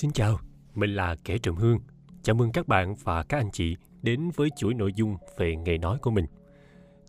[0.00, 0.38] Xin chào,
[0.74, 1.78] mình là Kẻ Trầm Hương.
[2.22, 5.78] Chào mừng các bạn và các anh chị đến với chuỗi nội dung về nghề
[5.78, 6.24] nói của mình.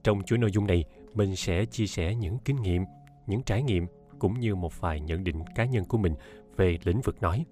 [0.04, 0.84] Trong chuỗi nội dung này,
[1.14, 2.84] mình sẽ chia sẻ những kinh nghiệm,
[3.28, 3.86] những trải nghiệm
[4.20, 6.14] cũng như một vài nhận định cá nhân của mình
[6.56, 7.46] về lĩnh vực nói.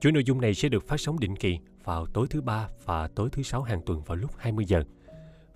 [0.00, 3.08] Chuỗi nội dung này sẽ được phát sóng định kỳ vào tối thứ ba và
[3.08, 4.84] tối thứ sáu hàng tuần vào lúc 20 giờ.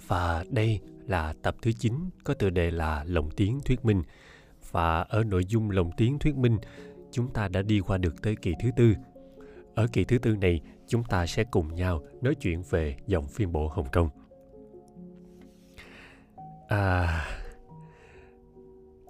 [0.06, 1.92] Và đây là tập thứ 9
[2.24, 4.02] có tựa đề là Lồng tiếng thuyết minh.
[4.70, 6.58] Và ở nội dung lồng tiếng thuyết minh,
[7.10, 8.94] chúng ta đã đi qua được tới kỳ thứ tư.
[9.74, 13.52] Ở kỳ thứ tư này, chúng ta sẽ cùng nhau nói chuyện về dòng phim
[13.52, 14.08] bộ Hồng Kông.
[16.68, 17.24] À,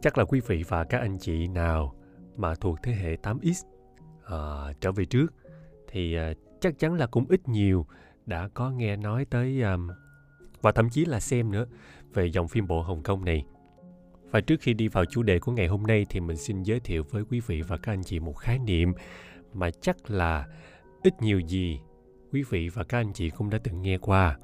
[0.02, 1.94] chắc là quý vị và các anh chị nào
[2.36, 3.64] mà thuộc thế hệ 8X
[4.24, 5.26] à, trở về trước
[5.88, 7.86] thì à, chắc chắn là cũng ít nhiều
[8.26, 9.88] đã có nghe nói tới um,
[10.60, 11.66] và thậm chí là xem nữa
[12.14, 13.44] về dòng phim bộ Hồng Kông này.
[14.36, 16.80] Và trước khi đi vào chủ đề của ngày hôm nay thì mình xin giới
[16.80, 18.92] thiệu với quý vị và các anh chị một khái niệm
[19.52, 20.46] mà chắc là
[21.02, 21.80] ít nhiều gì
[22.32, 24.38] quý vị và các anh chị cũng đã từng nghe qua.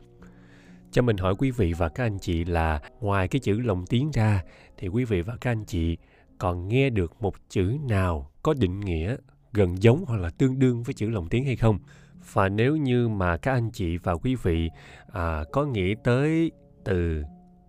[0.91, 4.11] Cho mình hỏi quý vị và các anh chị là ngoài cái chữ lồng tiếng
[4.11, 4.43] ra
[4.79, 5.97] thì quý vị và các anh chị
[6.39, 9.17] còn nghe được một chữ nào có định nghĩa
[9.53, 11.79] gần giống hoặc là tương đương với chữ lồng tiếng hay không?
[12.33, 14.71] Và nếu như mà các anh chị và quý vị
[15.13, 16.53] à, có nghĩ tới
[16.85, 17.23] từ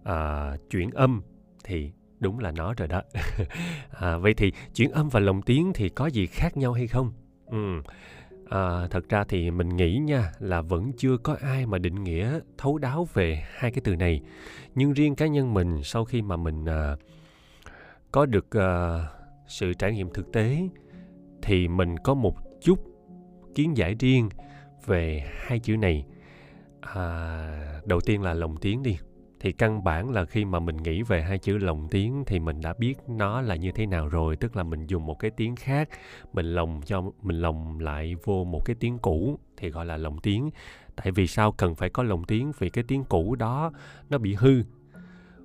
[0.03, 1.21] à, chuyển âm
[1.63, 1.91] thì
[2.23, 3.01] đúng là nó rồi đó.
[3.91, 7.11] À, vậy thì chuyển âm và lồng tiếng thì có gì khác nhau hay không?
[7.45, 7.81] Ừ.
[8.49, 12.39] à, thật ra thì mình nghĩ nha là vẫn chưa có ai mà định nghĩa
[12.57, 14.21] thấu đáo về hai cái từ này.
[14.75, 16.95] Nhưng riêng cá nhân mình sau khi mà mình à,
[18.11, 19.05] có được à,
[19.47, 20.57] sự trải nghiệm thực tế
[21.41, 22.79] thì mình có một chút
[23.55, 24.29] kiến giải riêng
[24.85, 26.05] về hai chữ này.
[26.81, 28.97] À, đầu tiên là lồng tiếng đi
[29.43, 32.61] thì căn bản là khi mà mình nghĩ về hai chữ lồng tiếng thì mình
[32.61, 35.55] đã biết nó là như thế nào rồi tức là mình dùng một cái tiếng
[35.55, 35.89] khác
[36.33, 40.19] mình lồng cho mình lồng lại vô một cái tiếng cũ thì gọi là lồng
[40.19, 40.49] tiếng.
[40.95, 42.51] Tại vì sao cần phải có lồng tiếng?
[42.59, 43.71] Vì cái tiếng cũ đó
[44.09, 44.63] nó bị hư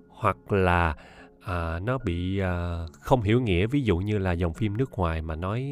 [0.09, 0.97] hoặc là
[1.41, 3.67] à, nó bị à, không hiểu nghĩa.
[3.67, 5.62] Ví dụ như là dòng phim nước ngoài mà nói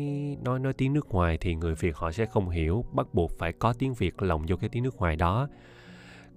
[0.45, 3.53] nói nói tiếng nước ngoài thì người việt họ sẽ không hiểu bắt buộc phải
[3.53, 5.49] có tiếng việt lồng vô cái tiếng nước ngoài đó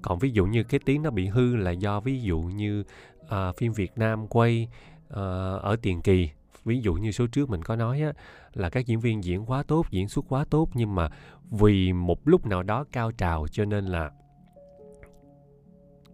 [0.02, 2.84] còn ví dụ như cái tiếng nó bị hư là do ví dụ như
[3.30, 4.68] à, phim Việt Nam quay
[5.10, 5.22] à,
[5.62, 6.30] ở tiền kỳ.
[6.66, 8.14] Ví dụ như số trước mình có nói á,
[8.54, 11.10] là các diễn viên diễn quá tốt diễn xuất quá tốt nhưng mà
[11.52, 14.12] vì một lúc nào đó cao trào cho nên là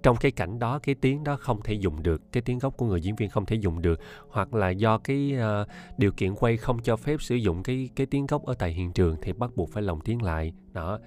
[0.05, 2.85] trong cái cảnh đó cái tiếng đó không thể dùng được cái tiếng gốc của
[2.85, 6.57] người diễn viên không thể dùng được hoặc là do cái uh, điều kiện quay
[6.57, 9.51] không cho phép sử dụng cái cái tiếng gốc ở tại hiện trường thì bắt
[9.55, 10.53] buộc phải lồng tiếng lại.
[10.73, 10.99] Đó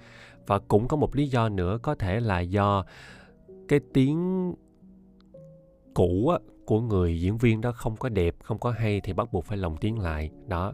[0.49, 2.85] và cũng có một lý do nữa có thể là do
[3.67, 4.53] cái tiếng
[5.93, 9.33] cũ á, của người diễn viên đó không có đẹp không có hay thì bắt
[9.33, 10.29] buộc phải lồng tiếng lại.
[10.47, 10.73] Đó.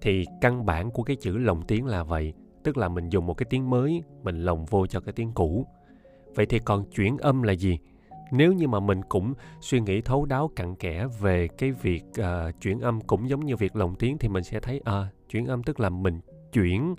[0.00, 2.32] Thì căn bản của cái chữ lồng tiếng là vậy
[2.62, 5.66] tức là mình dùng một cái tiếng mới mình lồng vô cho cái tiếng cũ.
[6.34, 7.78] Vậy thì còn chuyển âm là gì?
[8.32, 12.60] Nếu như mà mình cũng suy nghĩ thấu đáo cặn kẽ về cái việc uh,
[12.60, 15.46] chuyển âm cũng giống như việc lồng tiếng thì mình sẽ thấy à, uh, chuyển
[15.46, 16.20] âm tức là mình
[16.52, 16.94] chuyển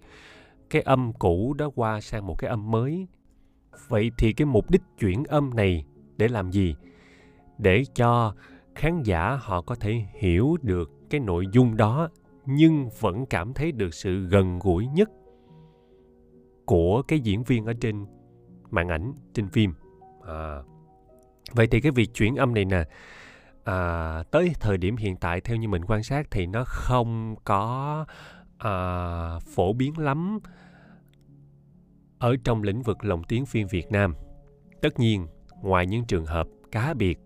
[0.75, 3.07] cái âm cũ đó qua sang một cái âm mới.
[3.87, 5.85] Vậy thì cái mục đích chuyển âm này
[6.17, 6.75] để làm gì?
[7.57, 8.35] Để cho
[8.75, 12.09] khán giả họ có thể hiểu được cái nội dung đó
[12.45, 15.09] nhưng vẫn cảm thấy được sự gần gũi nhất
[16.65, 18.05] của cái diễn viên ở trên
[18.71, 19.73] màn ảnh trên phim.
[20.27, 20.61] À,
[21.51, 22.83] vậy thì cái việc chuyển âm này nè
[23.63, 28.05] à, tới thời điểm hiện tại theo như mình quan sát thì nó không có
[28.57, 30.39] à, phổ biến lắm
[32.19, 34.15] ở trong lĩnh vực lồng tiếng phim Việt Nam.
[34.81, 35.27] Tất nhiên,
[35.61, 37.19] ngoài những trường hợp cá biệt,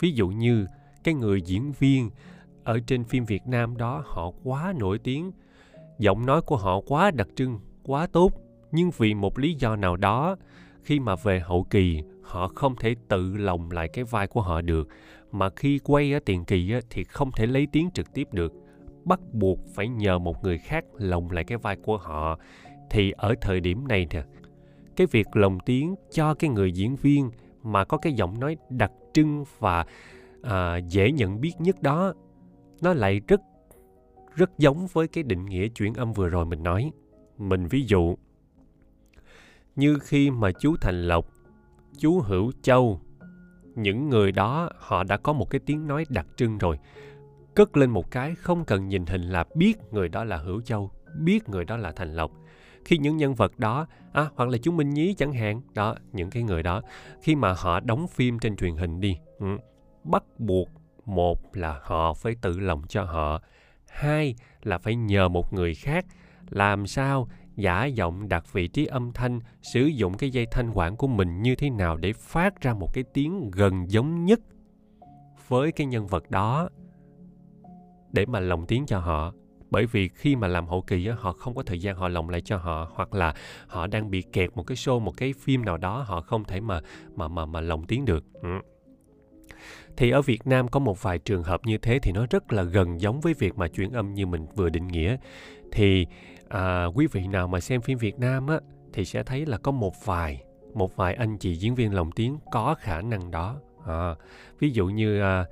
[0.00, 0.66] ví dụ như
[1.04, 2.10] cái người diễn viên
[2.64, 5.32] ở trên phim Việt Nam đó họ quá nổi tiếng,
[5.98, 8.32] giọng nói của họ quá đặc trưng, quá tốt,
[8.72, 10.36] nhưng vì một lý do nào đó,
[10.82, 14.60] khi mà về hậu kỳ, họ không thể tự lồng lại cái vai của họ
[14.60, 14.88] được,
[15.32, 18.52] mà khi quay ở tiền kỳ thì không thể lấy tiếng trực tiếp được
[19.04, 22.38] bắt buộc phải nhờ một người khác lồng lại cái vai của họ
[22.94, 24.24] thì ở thời điểm này nè
[24.96, 27.30] cái việc lồng tiếng cho cái người diễn viên
[27.62, 29.84] mà có cái giọng nói đặc trưng và
[30.42, 32.12] à, dễ nhận biết nhất đó
[32.82, 33.40] nó lại rất
[34.34, 36.92] rất giống với cái định nghĩa chuyển âm vừa rồi mình nói.
[37.38, 38.16] Mình ví dụ
[39.76, 41.26] như khi mà chú thành lộc
[41.98, 43.00] chú hữu châu
[43.74, 46.78] những người đó họ đã có một cái tiếng nói đặc trưng rồi
[47.54, 50.90] cất lên một cái không cần nhìn hình là biết người đó là hữu châu
[51.20, 52.43] biết người đó là thành lộc
[52.84, 56.30] khi những nhân vật đó à, hoặc là chú minh nhí chẳng hạn đó những
[56.30, 56.82] cái người đó
[57.22, 59.46] khi mà họ đóng phim trên truyền hình đi ừ,
[60.04, 60.68] bắt buộc
[61.04, 63.40] một là họ phải tự lòng cho họ
[63.88, 66.06] hai là phải nhờ một người khác
[66.50, 70.96] làm sao giả giọng đặt vị trí âm thanh sử dụng cái dây thanh quản
[70.96, 74.40] của mình như thế nào để phát ra một cái tiếng gần giống nhất
[75.48, 76.68] với cái nhân vật đó
[78.12, 79.32] để mà lồng tiếng cho họ
[79.74, 82.30] bởi vì khi mà làm hậu kỳ á, họ không có thời gian họ lồng
[82.30, 83.34] lại cho họ hoặc là
[83.66, 86.60] họ đang bị kẹt một cái show một cái phim nào đó họ không thể
[86.60, 86.80] mà
[87.14, 88.24] mà mà mà lồng tiếng được.
[88.42, 88.48] Ừ.
[89.96, 92.62] thì ở Việt Nam có một vài trường hợp như thế thì nó rất là
[92.62, 95.16] gần giống với việc mà chuyển âm như mình vừa định nghĩa.
[95.72, 96.06] Thì
[96.48, 98.60] à, quý vị nào mà xem phim Việt Nam á
[98.92, 100.44] thì sẽ thấy là có một vài
[100.74, 103.56] một vài anh chị diễn viên lồng tiếng có khả năng đó.
[103.86, 104.14] À,
[104.58, 105.44] ví dụ như à,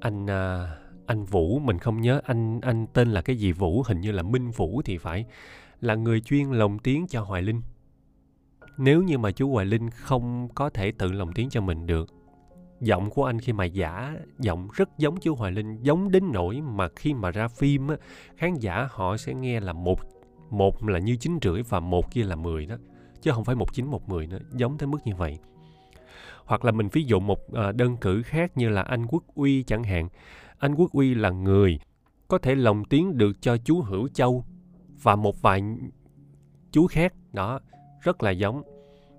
[0.00, 0.76] anh à,
[1.08, 4.22] anh Vũ mình không nhớ anh anh tên là cái gì Vũ hình như là
[4.22, 5.24] Minh Vũ thì phải.
[5.80, 7.62] Là người chuyên lồng tiếng cho Hoài Linh.
[8.76, 12.08] Nếu như mà chú Hoài Linh không có thể tự lồng tiếng cho mình được
[12.80, 16.60] giọng của anh khi mà giả giọng rất giống chú Hoài Linh giống đến nỗi
[16.60, 17.96] mà khi mà ra phim á,
[18.36, 20.00] khán giả họ sẽ nghe là một
[20.50, 22.76] một là như chín rưỡi và một kia là mười đó
[23.22, 25.38] chứ không phải một chín một mười nữa giống tới mức như vậy.
[26.44, 29.62] Hoặc là mình ví dụ một ờ, đơn cử khác như là anh Quốc Uy
[29.62, 30.08] chẳng hạn
[30.58, 31.78] anh Quốc Uy là người
[32.28, 34.44] có thể lồng tiếng được cho chú Hữu Châu
[35.02, 35.62] và một vài
[36.72, 37.14] chú khác.
[37.32, 37.60] Đó
[38.00, 38.62] rất là giống.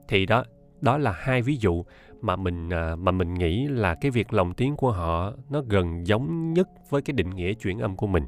[0.08, 0.44] Thì đó
[0.82, 1.86] đó là hai ví dụ
[2.22, 6.08] mà mình à, mà mình nghĩ là cái việc lồng tiếng của họ nó gần
[6.08, 8.24] giống nhất với cái định nghĩa chuyển âm của mình.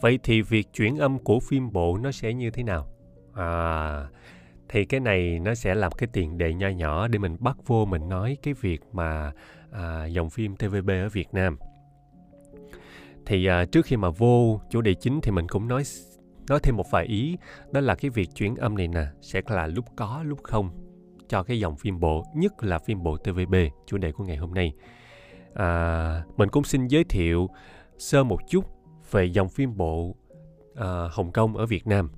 [0.00, 2.86] Vậy thì việc chuyển âm của phim bộ nó sẽ như thế nào?
[3.34, 4.08] À
[4.68, 7.84] thì cái này nó sẽ làm cái tiền đề nho nhỏ để mình bắt vô
[7.84, 9.32] mình nói cái việc mà
[9.70, 11.56] à, dòng phim TVB ở Việt Nam
[13.28, 15.82] thì à, trước khi mà vô chủ đề chính thì mình cũng nói
[16.48, 17.36] nói thêm một vài ý.
[17.72, 20.70] Đó là cái việc chuyển âm này nè sẽ là lúc có lúc không
[21.28, 23.54] cho cái dòng phim bộ nhất là phim bộ TVB
[23.86, 24.72] chủ đề của ngày hôm nay.
[25.54, 27.48] À, mình cũng xin giới thiệu
[27.98, 28.64] sơ một chút
[29.10, 30.16] về dòng phim bộ
[30.74, 32.10] à, Hồng Kông ở Việt Nam.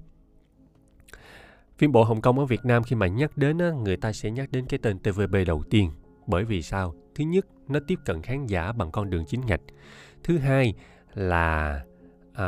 [1.78, 4.30] Phim bộ Hồng Kông ở Việt Nam khi mà nhắc đến á, người ta sẽ
[4.30, 5.90] nhắc đến cái tên TVB đầu tiên.
[6.26, 6.94] Bởi vì sao?
[7.14, 9.60] Thứ nhất nó tiếp cận khán giả bằng con đường chính ngạch.
[10.24, 10.74] Thứ hai
[11.14, 11.82] là
[12.32, 12.46] à,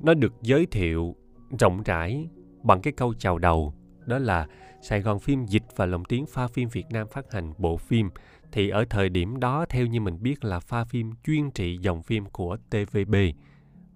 [0.00, 1.16] nó được giới thiệu
[1.58, 2.28] rộng rãi
[2.62, 3.74] bằng cái câu chào đầu
[4.06, 4.46] đó là
[4.82, 8.10] Sài Gòn phim dịch và lồng tiếng pha phim Việt Nam phát hành bộ phim
[8.52, 12.02] thì ở thời điểm đó theo như mình biết là pha phim chuyên trị dòng
[12.02, 13.14] phim của TVB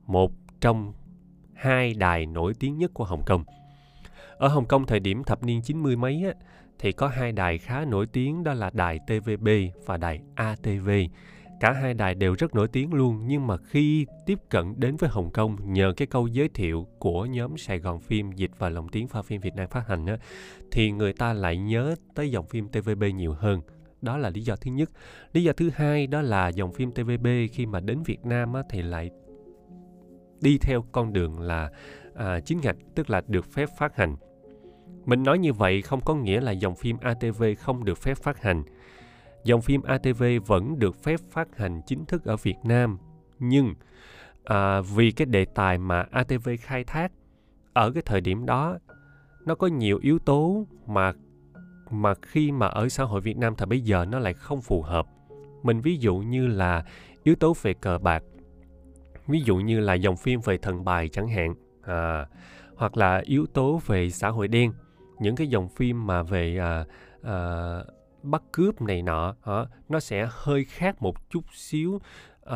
[0.06, 0.92] một trong
[1.54, 3.44] hai đài nổi tiếng nhất của Hồng Kông.
[4.38, 6.32] Ở Hồng Kông thời điểm thập niên 90 mấy á,
[6.78, 9.48] thì có hai đài khá nổi tiếng đó là đài TVB
[9.86, 10.90] và đài ATV.
[11.60, 15.10] Cả hai đài đều rất nổi tiếng luôn nhưng mà khi tiếp cận đến với
[15.10, 18.88] Hồng Kông nhờ cái câu giới thiệu của nhóm Sài Gòn phim dịch và lồng
[18.88, 20.16] tiếng pha phim Việt Nam phát hành á,
[20.70, 23.60] thì người ta lại nhớ tới dòng phim TVB nhiều hơn.
[24.02, 24.90] Đó là lý do thứ nhất.
[25.32, 28.62] Lý do thứ hai đó là dòng phim TVB khi mà đến Việt Nam á,
[28.70, 29.10] thì lại
[30.40, 31.70] đi theo con đường là
[32.14, 34.16] à, chính ngạch tức là được phép phát hành.
[35.04, 38.42] Mình nói như vậy không có nghĩa là dòng phim ATV không được phép phát
[38.42, 38.62] hành
[39.44, 42.98] dòng phim ATV vẫn được phép phát hành chính thức ở Việt Nam.
[43.38, 43.74] Nhưng
[44.44, 47.12] à, vì cái đề tài mà ATV khai thác
[47.72, 48.78] ở cái thời điểm đó
[49.46, 51.12] nó có nhiều yếu tố mà
[51.90, 54.82] mà khi mà ở xã hội Việt Nam thời bây giờ nó lại không phù
[54.82, 55.06] hợp.
[55.62, 56.84] Mình ví dụ như là
[57.22, 58.22] yếu tố về cờ bạc,
[59.26, 62.26] ví dụ như là dòng phim về thần bài chẳng hạn, à,
[62.76, 64.72] hoặc là yếu tố về xã hội đen,
[65.18, 66.84] những cái dòng phim mà về à,
[67.22, 67.78] à,
[68.22, 69.64] bắt cướp này nọ hả?
[69.88, 72.52] Nó sẽ hơi khác một chút xíu uh,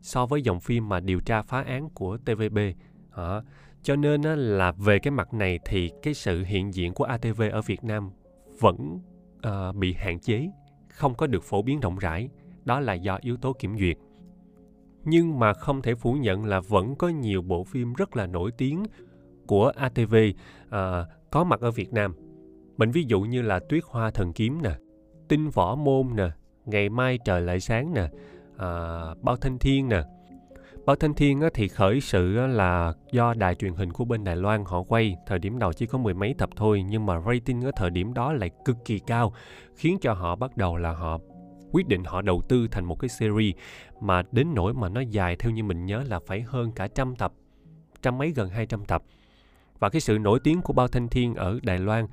[0.00, 2.58] so với dòng phim mà điều tra phá án của TVB
[3.10, 3.40] hả?
[3.82, 7.42] Cho nên á, là về cái mặt này thì cái sự hiện diện của ATV
[7.52, 8.10] ở Việt Nam
[8.60, 9.00] vẫn
[9.46, 10.50] uh, bị hạn chế
[10.88, 12.28] không có được phổ biến rộng rãi.
[12.64, 13.96] Đó là do yếu tố kiểm duyệt.
[15.04, 18.50] Nhưng mà không thể phủ nhận là vẫn có nhiều bộ phim rất là nổi
[18.58, 18.82] tiếng
[19.46, 20.34] của ATV uh,
[20.70, 22.14] ờ, có mặt ở Việt Nam.
[22.76, 24.70] Mình ví dụ như là Tuyết Hoa Thần Kiếm nè
[25.28, 26.28] tinh võ môn nè
[26.64, 28.08] ngày mai trời lại sáng nè
[28.56, 28.68] à,
[29.22, 30.02] bao thanh thiên nè.
[30.86, 34.24] Bao thanh thiên á, thì khởi sự á, là do đài truyền hình của bên
[34.24, 37.20] đài loan họ quay thời điểm đầu chỉ có mười mấy tập thôi nhưng mà
[37.26, 39.32] rating ở thời điểm đó lại cực kỳ cao
[39.74, 41.18] khiến cho họ bắt đầu là họ
[41.72, 43.54] quyết định họ đầu tư thành một cái series
[44.00, 47.16] mà đến nỗi mà nó dài theo như mình nhớ là phải hơn cả trăm
[47.16, 47.32] tập
[48.02, 49.02] trăm mấy gần hai trăm tập.
[49.78, 52.06] Và cái sự nổi tiếng của bao thanh thiên ở đài loan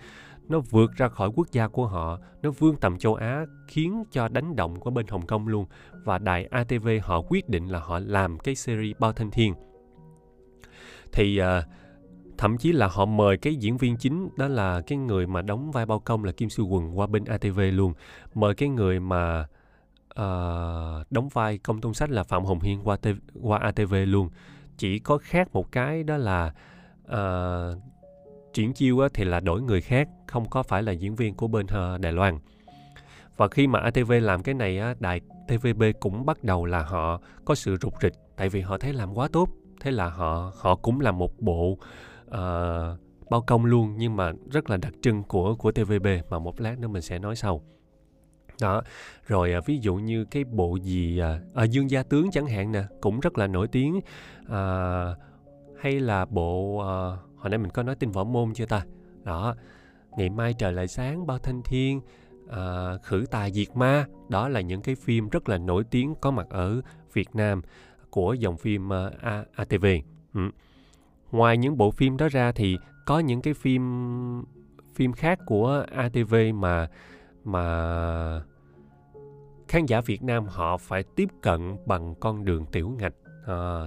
[0.50, 4.27] nó vượt ra khỏi quốc gia của họ, nó vươn tầm châu Á khiến cho
[4.27, 5.65] đánh động của bên Hồng Kông luôn.
[6.03, 9.53] Và đài ATV họ quyết định là họ làm cái series Bao Thanh Thiên.
[11.12, 11.46] Thì uh,
[12.38, 15.72] thậm chí là họ mời cái diễn viên chính đó là cái người mà đóng
[15.72, 17.94] vai bao công là Kim Sư Quần qua bên ATV luôn,
[18.34, 19.48] mời cái người mà
[20.20, 23.10] uh, đóng vai công tôn sách là Phạm Hồng Hiên qua, TV,
[23.41, 24.29] qua ATV luôn.
[24.77, 26.53] Chỉ có khác một cái đó là
[27.06, 27.88] uh,
[28.53, 31.68] chuyển chiêu thì là đổi người khác không có phải là diễn viên của bên
[31.68, 32.39] ờ, Đài Loan.
[33.38, 37.56] Và khi mà ATV làm cái này đài TVB cũng bắt đầu là họ có
[37.56, 41.01] sự rụt rịch tại vì họ thấy làm quá tốt thế là họ họ cũng
[41.01, 41.77] làm một bộ
[42.27, 46.62] uh, bao công luôn nhưng mà rất là đặc trưng của của TVB mà một
[46.62, 47.62] lát nữa mình sẽ nói sau.
[48.62, 48.82] Đó
[49.27, 52.72] rồi à, ví dụ như cái bộ gì à, à, dương gia tướng chẳng hạn
[52.72, 54.00] nè cũng rất là nổi tiếng
[54.50, 55.15] à,
[55.79, 58.86] hay là bộ à, hồi nãy mình có nói tin võ môn chưa ta?
[59.24, 59.55] Đó.
[60.17, 62.01] Ngày mai trời lại sáng bao thanh thiên
[62.50, 64.05] à, khử tà diệt ma.
[64.29, 66.81] Đó là những cái phim rất là nổi tiếng có mặt ở
[67.13, 67.62] Việt Nam
[68.10, 69.86] của dòng phim uh, A- ATV
[70.34, 70.41] ừ.
[71.31, 73.84] ngoài những bộ phim đó ra thì có những cái phim
[74.96, 76.88] phim khác của ATV mà
[77.43, 78.41] mà
[79.67, 83.13] khán giả Việt Nam họ phải tiếp cận bằng con đường tiểu ngạch
[83.46, 83.84] à,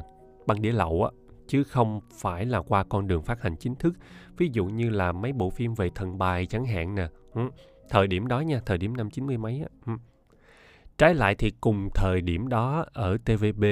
[0.46, 1.10] bằng đĩa lậu á
[1.52, 3.94] chứ không phải là qua con đường phát hành chính thức.
[4.36, 7.08] Ví dụ như là mấy bộ phim về thần bài chẳng hạn nè.
[7.34, 7.40] Ừ,
[7.88, 9.68] thời điểm đó nha thời điểm năm chín mươi mấy á.
[9.86, 9.92] Ừ.
[10.98, 13.64] Trái lại thì cùng thời điểm đó ở TVB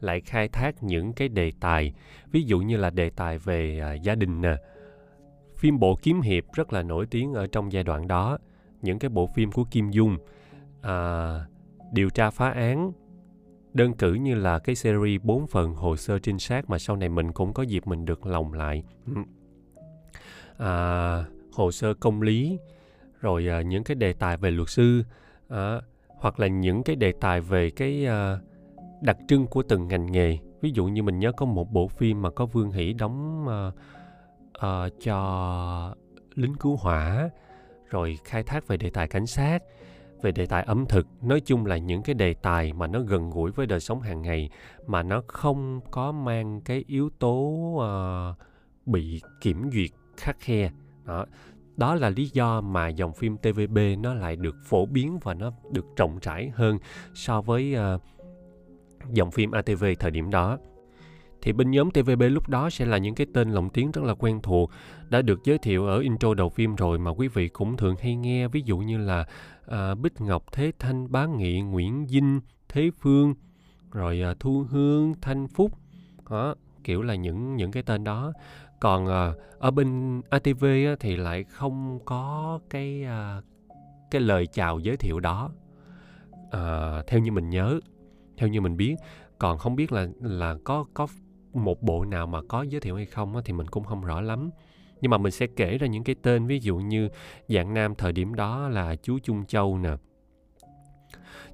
[0.00, 1.92] lại khai thác những cái đề tài
[2.30, 4.56] ví dụ như là đề tài về à, gia đình nè.
[5.56, 8.38] Phim bộ kiếm hiệp rất là nổi tiếng ở trong giai đoạn đó.
[8.82, 10.18] Những cái bộ phim của Kim Dung
[10.82, 11.40] à,
[11.92, 12.92] điều tra phá án
[13.76, 17.08] đơn cử như là cái series 4 phần hồ sơ trinh sát mà sau này
[17.08, 18.82] mình cũng có dịp mình được lòng lại.
[20.58, 22.58] À, hồ sơ công lý
[23.20, 25.02] rồi à, những cái đề tài về luật sư
[25.48, 28.38] à, hoặc là những cái đề tài về cái à,
[29.00, 30.38] đặc trưng của từng ngành nghề.
[30.60, 33.70] Ví dụ như mình nhớ có một bộ phim mà có vương hỷ đóng à,
[34.52, 35.96] à, cho
[36.34, 37.30] lính cứu hỏa
[37.90, 39.62] rồi khai thác về đề tài cảnh sát
[40.22, 43.30] về đề tài ẩm thực nói chung là những cái đề tài mà nó gần
[43.30, 44.50] gũi với đời sống hàng ngày
[44.86, 47.38] mà nó không có mang cái yếu tố
[47.76, 48.38] uh,
[48.86, 50.70] bị kiểm duyệt khắc khe.
[51.04, 51.26] Đó
[51.76, 55.52] đó là lý do mà dòng phim TVB nó lại được phổ biến và nó
[55.72, 56.78] được rộng rãi hơn
[57.14, 58.02] so với uh,
[59.12, 60.58] dòng phim ATV thời điểm đó.
[61.42, 64.14] Thì bên nhóm TVB lúc đó sẽ là những cái tên lồng tiếng rất là
[64.14, 64.70] quen thuộc
[65.08, 68.16] đã được giới thiệu ở intro đầu phim rồi mà quý vị cũng thường hay
[68.16, 68.48] nghe.
[68.48, 69.26] Ví dụ như là
[69.66, 73.34] à, Bích Ngọc Thế Thanh Bá Nghị Nguyễn Dinh Thế Phương
[73.92, 75.72] rồi à, Thu Hương Thanh Phúc.
[76.30, 76.54] Đó
[76.84, 78.32] kiểu là những những cái tên đó.
[78.80, 83.42] Còn à, ở bên ATV á, thì lại không có cái à,
[84.10, 85.50] cái lời chào giới thiệu đó.
[86.50, 87.80] À, theo như mình nhớ
[88.36, 88.96] theo như mình biết
[89.38, 91.06] còn không biết là là có có
[91.54, 94.20] một bộ nào mà có giới thiệu hay không á, thì mình cũng không rõ
[94.20, 94.50] lắm
[95.00, 96.46] nhưng mà mình sẽ kể ra những cái tên.
[96.46, 97.08] Ví dụ như
[97.48, 99.90] dạng nam thời điểm đó là chú Trung Châu nè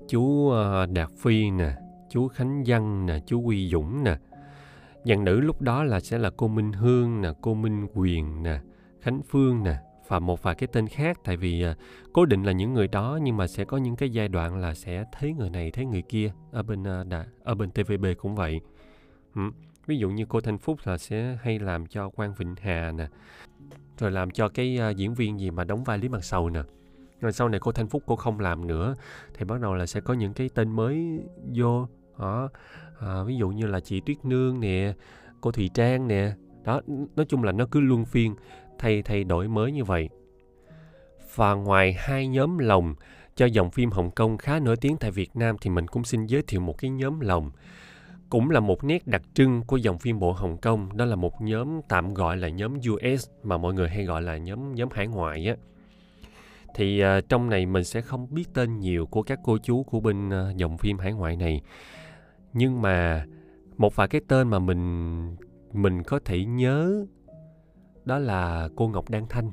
[0.09, 1.73] chú ờ, Đạt Phi nè
[2.11, 4.17] chú Khánh Văn nè chú Quy Dũng nè.
[5.05, 8.61] Dạng nữ lúc đó là sẽ là cô Minh Hương nè cô Minh Quyền nè
[9.01, 9.77] Khánh Phương nè
[10.09, 11.19] và một vài cái tên khác.
[11.25, 11.77] Tại vì uh,
[12.13, 14.75] cố định là những người đó nhưng mà sẽ có những cái giai đoạn là
[14.75, 18.07] sẽ thấy người này thấy người kia ở bên ờ, uh, đã, ở bên TVB
[18.19, 18.61] cũng vậy.
[19.35, 19.43] Ừ
[19.87, 23.09] ví dụ như cô Thanh Phúc là sẽ hay làm cho Quang Vịnh Hà nè
[23.99, 26.61] rồi làm cho cái à, diễn viên gì mà đóng vai Lý Mặt Sầu nè.
[27.21, 28.97] Rồi sau này cô Thanh Phúc cô không làm nữa
[29.35, 31.21] thì bắt đầu là sẽ có những cái tên mới
[31.55, 31.87] vô
[32.19, 32.49] đó.
[33.01, 34.93] À, ví dụ như là chị Tuyết Nương nè
[35.41, 36.33] cô Thùy Trang nè.
[36.65, 36.81] Đó
[37.17, 38.35] nói chung là nó cứ luân phiên
[38.79, 40.09] thay thay đổi mới như vậy.
[41.35, 42.95] Và ngoài hai nhóm lồng
[43.35, 46.27] cho dòng phim Hồng Kông khá nổi tiếng tại Việt Nam thì mình cũng xin
[46.27, 47.51] giới thiệu một cái nhóm lồng
[48.33, 50.97] cũng là một nét đặc trưng của dòng phim bộ Hồng Kông.
[50.97, 54.37] Đó là một nhóm tạm gọi là nhóm US mà mọi người hay gọi là
[54.37, 55.57] nhóm nhóm hải ngoại á.
[56.75, 60.01] Thì uh, trong này mình sẽ không biết tên nhiều của các cô chú của
[60.01, 61.63] bên uh, dòng phim hải ngoại này.
[62.53, 63.27] Nhưng mà
[63.77, 65.37] một vài cái tên mà mình
[65.73, 67.07] mình có thể nhớ
[68.05, 69.53] đó là cô Ngọc Đan Thanh.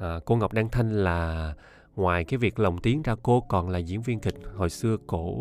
[0.00, 1.54] À, cô Ngọc Đan Thanh là
[1.96, 5.36] ngoài cái việc lồng tiếng ra cô còn là diễn viên kịch hồi xưa cổ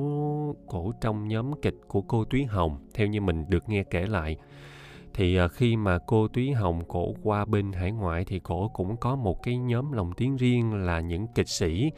[0.68, 4.38] cổ trong nhóm kịch của cô Túy Hồng theo như mình được nghe kể lại.
[5.14, 8.98] Thì à, khi mà cô Túy Hồng cổ qua bên hải ngoại thì cổ cũng
[8.98, 11.92] có một cái nhóm lồng tiếng riêng là những kịch sĩ.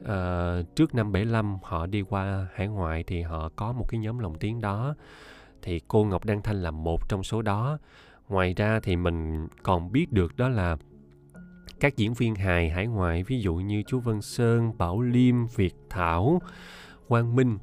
[0.00, 4.18] Uh, trước năm 75 họ đi qua hải ngoại thì họ có một cái nhóm
[4.18, 4.94] lồng tiếng đó.
[5.62, 7.78] Thì cô Ngọc Đăng Thanh là một trong số đó.
[8.28, 10.76] Ngoài ra thì mình còn biết được đó là
[11.80, 15.74] các diễn viên hài hải ngoại ví dụ như chú Vân Sơn, Bảo Liêm, Việt
[15.90, 16.42] Thảo,
[17.08, 17.58] Quang Minh.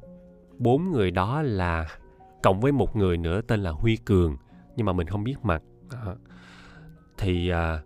[0.58, 1.98] Bốn người đó là
[2.42, 4.36] cộng với một người nữa tên là Huy Cường
[4.76, 5.62] nhưng mà mình không biết mặt.
[5.90, 6.14] À,
[7.18, 7.82] thì à,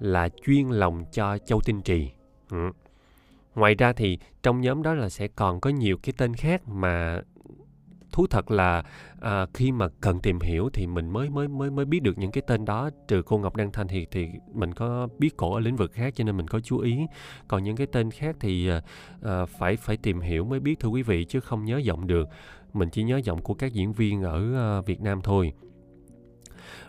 [0.00, 2.10] là chuyên lòng cho Châu Tinh Trì.
[2.50, 2.70] Ừ.
[3.54, 7.20] Ngoài ra thì trong nhóm đó là sẽ còn có nhiều cái tên khác mà
[8.12, 8.82] thú thật là
[9.20, 12.30] à, khi mà cần tìm hiểu thì mình mới mới mới mới biết được những
[12.30, 12.90] cái tên đó.
[13.08, 16.14] Trừ cô Ngọc Đăng Thanh thì thì mình có biết cổ ở lĩnh vực khác
[16.16, 17.06] cho nên mình có chú ý.
[17.48, 18.82] Còn những cái tên khác thì à,
[19.22, 22.28] à phải phải tìm hiểu mới biết thưa quý vị chứ không nhớ giọng được.
[22.72, 25.52] Mình chỉ nhớ giọng của các diễn viên ở à, Việt Nam thôi.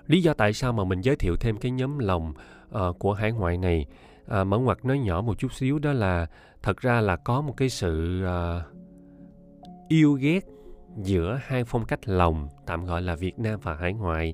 [0.08, 2.34] Lý do tại sao mà mình giới thiệu thêm cái nhóm lòng
[2.72, 3.86] à, của hải ngoại này?
[4.28, 6.28] À, mở ngoặt nói nhỏ một chút xíu đó là
[6.64, 8.62] thật ra là có một cái sự à,
[9.88, 10.40] yêu ghét
[10.98, 14.34] giữa hai phong cách lòng tạm gọi là Việt Nam và hải ngoại.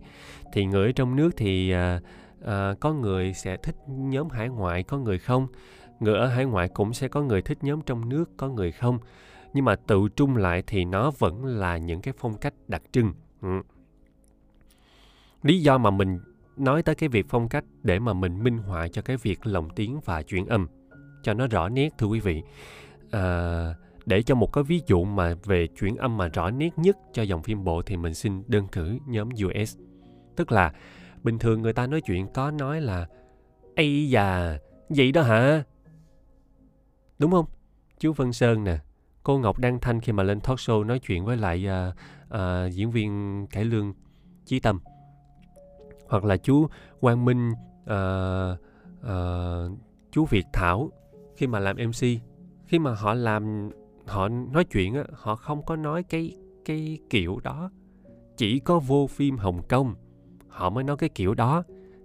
[0.54, 2.02] Thì người ở trong nước thì à,
[2.46, 5.48] à, có người sẽ thích nhóm hải ngoại có người không?
[6.00, 9.00] Người ở hải ngoại cũng sẽ có người thích nhóm trong nước có người không?
[9.54, 13.14] Nhưng mà tự trung lại thì nó vẫn là những cái phong cách đặc trưng.
[13.42, 13.62] Ừ.
[15.44, 16.20] lý do mà mình
[16.58, 19.70] nói tới cái việc phong cách để mà mình minh họa cho cái việc lồng
[19.76, 20.68] tiếng và chuyển âm
[21.24, 22.44] cho nó rõ nét thưa quý vị.
[23.12, 23.74] À,
[24.10, 27.24] để cho một cái ví dụ mà về chuyển âm mà rõ nét nhất cho
[27.24, 29.78] dòng phim bộ thì mình xin đơn cử nhóm US.
[30.36, 30.74] Tức là
[31.24, 33.08] bình thường người ta nói chuyện có nói là
[33.76, 34.58] Ây da,
[34.90, 35.64] vậy đó hả?
[37.20, 37.46] Đúng không?
[38.00, 38.78] Chú Vân Sơn nè,
[39.24, 41.96] cô Ngọc Đăng Thanh khi mà lên talk show nói chuyện với lại uh,
[42.34, 43.94] uh, diễn viên Cải Lương
[44.46, 44.80] Chí Tâm.
[46.08, 46.68] Hoặc là chú
[47.00, 47.52] Quang Minh,
[47.84, 48.60] uh,
[49.02, 49.78] uh,
[50.12, 50.92] chú Việt Thảo
[51.36, 52.06] khi mà làm MC
[52.70, 53.70] khi mà họ làm
[54.10, 56.36] họ nói chuyện á, họ không có nói cái
[56.66, 57.70] cái kiểu đó.
[58.38, 59.96] Chỉ có vô phim hồng kông,
[60.48, 61.64] họ mới nói cái kiểu đó.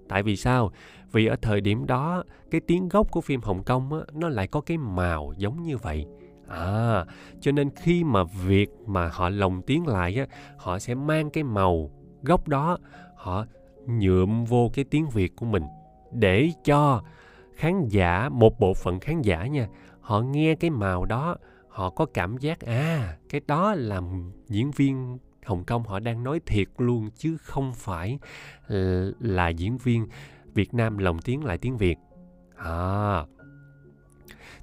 [0.09, 0.71] Tại vì sao?
[1.13, 4.47] Vì ở thời điểm đó, cái tiếng gốc của phim hồng kông á, nó lại
[4.47, 6.07] có cái màu giống như vậy.
[6.49, 7.05] À
[7.41, 11.45] cho nên khi mà việc mà họ lồng tiếng lại á, họ sẽ mang cái
[11.45, 11.91] màu
[12.23, 12.79] gốc đó,
[13.17, 13.47] họ
[13.87, 15.63] nhuộm vô cái tiếng việt của mình
[16.13, 17.03] để cho
[17.55, 19.69] khán giả, một bộ phận khán giả nha,
[20.01, 21.37] họ nghe cái màu đó
[21.75, 24.01] họ có cảm giác à cái đó là
[24.49, 28.19] diễn viên hồng kông họ đang nói thiệt luôn chứ không phải
[29.21, 30.07] là diễn viên
[30.55, 31.99] việt nam lồng tiếng lại tiếng việt.
[32.57, 33.25] À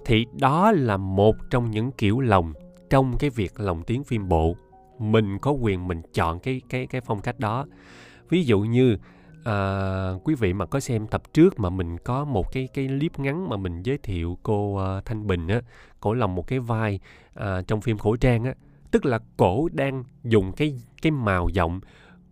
[0.05, 2.53] thì đó là một trong những kiểu lồng
[2.89, 4.55] trong cái việc lồng tiếng phim bộ.
[4.99, 7.65] Mình có quyền mình chọn cái cái cái phong cách đó.
[8.29, 8.97] Ví dụ như
[9.43, 13.19] à, quý vị mà có xem tập trước mà mình có một cái cái clip
[13.19, 15.61] ngắn mà mình giới thiệu cô uh, Thanh Bình á,
[15.99, 16.99] cổ lòng một cái vai
[17.39, 18.53] uh, trong phim khẩu trang á,
[18.91, 21.79] tức là cổ đang dùng cái cái màu giọng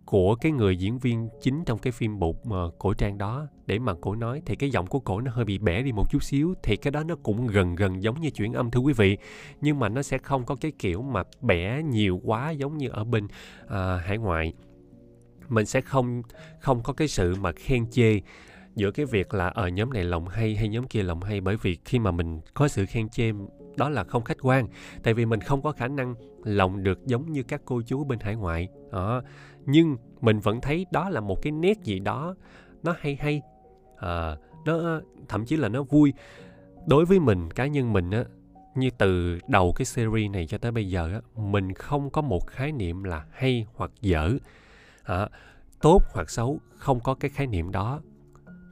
[0.04, 3.46] của cái người diễn viên chính trong cái phim bộ uh, cổ trang đó.
[3.66, 6.10] Để mà cổ nói thì cái giọng của cổ nó hơi bị bẻ đi một
[6.10, 8.92] chút xíu thì cái đó nó cũng gần gần giống như chuyển âm thưa quý
[8.92, 9.18] vị.
[9.60, 13.04] Nhưng mà nó sẽ không có cái kiểu mà bẻ nhiều quá giống như ở
[13.04, 13.70] bên uh,
[14.04, 14.52] hải ngoại
[15.50, 16.22] mình sẽ không
[16.60, 18.20] không có cái sự mà khen chê
[18.74, 21.40] giữa cái việc là ở nhóm này lòng hay hay nhóm kia lòng hay.
[21.40, 23.32] Bởi vì khi mà mình có sự khen chê
[23.76, 24.68] đó là không khách quan.
[25.02, 28.20] Tại vì mình không có khả năng lòng được giống như các cô chú bên
[28.20, 28.68] hải ngoại.
[28.92, 29.22] Đó.
[29.66, 32.34] Nhưng mình vẫn thấy đó là một cái nét gì đó
[32.82, 33.42] nó hay hay.
[33.96, 36.12] À, nó thậm chí là nó vui.
[36.86, 38.24] Đối với mình cá nhân mình á
[38.74, 42.46] như từ đầu cái series này cho tới bây giờ á mình không có một
[42.46, 44.30] khái niệm là hay hoặc dở
[45.10, 45.28] à,
[45.80, 48.00] tốt hoặc xấu không có cái khái niệm đó.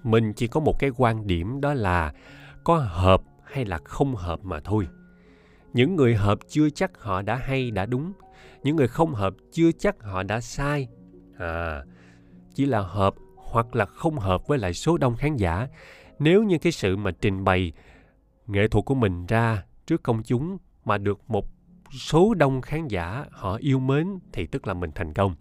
[0.02, 2.12] Mình chỉ có một cái quan điểm đó là
[2.64, 4.88] có hợp hay là không hợp mà thôi.
[5.72, 8.12] Những người hợp chưa chắc họ đã hay đã đúng.
[8.62, 10.88] Những người không hợp chưa chắc họ đã sai.
[11.38, 11.82] À
[12.54, 15.68] chỉ là hợp hoặc là không hợp với lại số đông khán giả.
[16.18, 17.72] Nếu như cái sự mà trình bày
[18.46, 21.46] nghệ thuật của mình ra trước công chúng mà được một
[21.92, 25.34] số đông khán giả họ yêu mến thì tức là mình thành công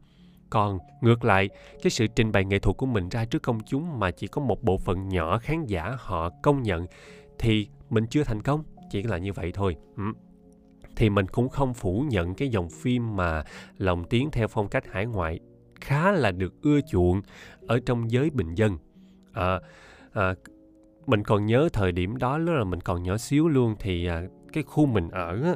[0.49, 1.49] còn ngược lại
[1.83, 4.41] cái sự trình bày nghệ thuật của mình ra trước công chúng mà chỉ có
[4.41, 6.85] một bộ phận nhỏ khán giả họ công nhận
[7.39, 9.75] thì mình chưa thành công chỉ là như vậy thôi.
[9.97, 10.03] Ừ.
[10.95, 13.43] thì mình cũng không phủ nhận cái dòng phim mà
[13.77, 15.39] lồng tiếng theo phong cách hải ngoại
[15.81, 17.21] khá là được ưa chuộng
[17.67, 18.77] ở trong giới bình dân.
[19.33, 19.59] À,
[20.13, 20.33] à,
[21.07, 24.21] mình còn nhớ thời điểm đó lúc là mình còn nhỏ xíu luôn thì à,
[24.53, 25.55] cái khu mình ở á,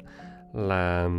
[0.54, 1.10] là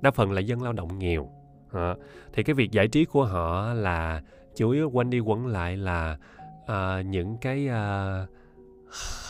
[0.00, 1.30] đa phần là dân lao động nghèo
[1.72, 1.94] à,
[2.32, 4.22] thì cái việc giải trí của họ là
[4.56, 6.18] chủ yếu quanh đi quẩn lại là
[6.66, 8.26] à, những cái à,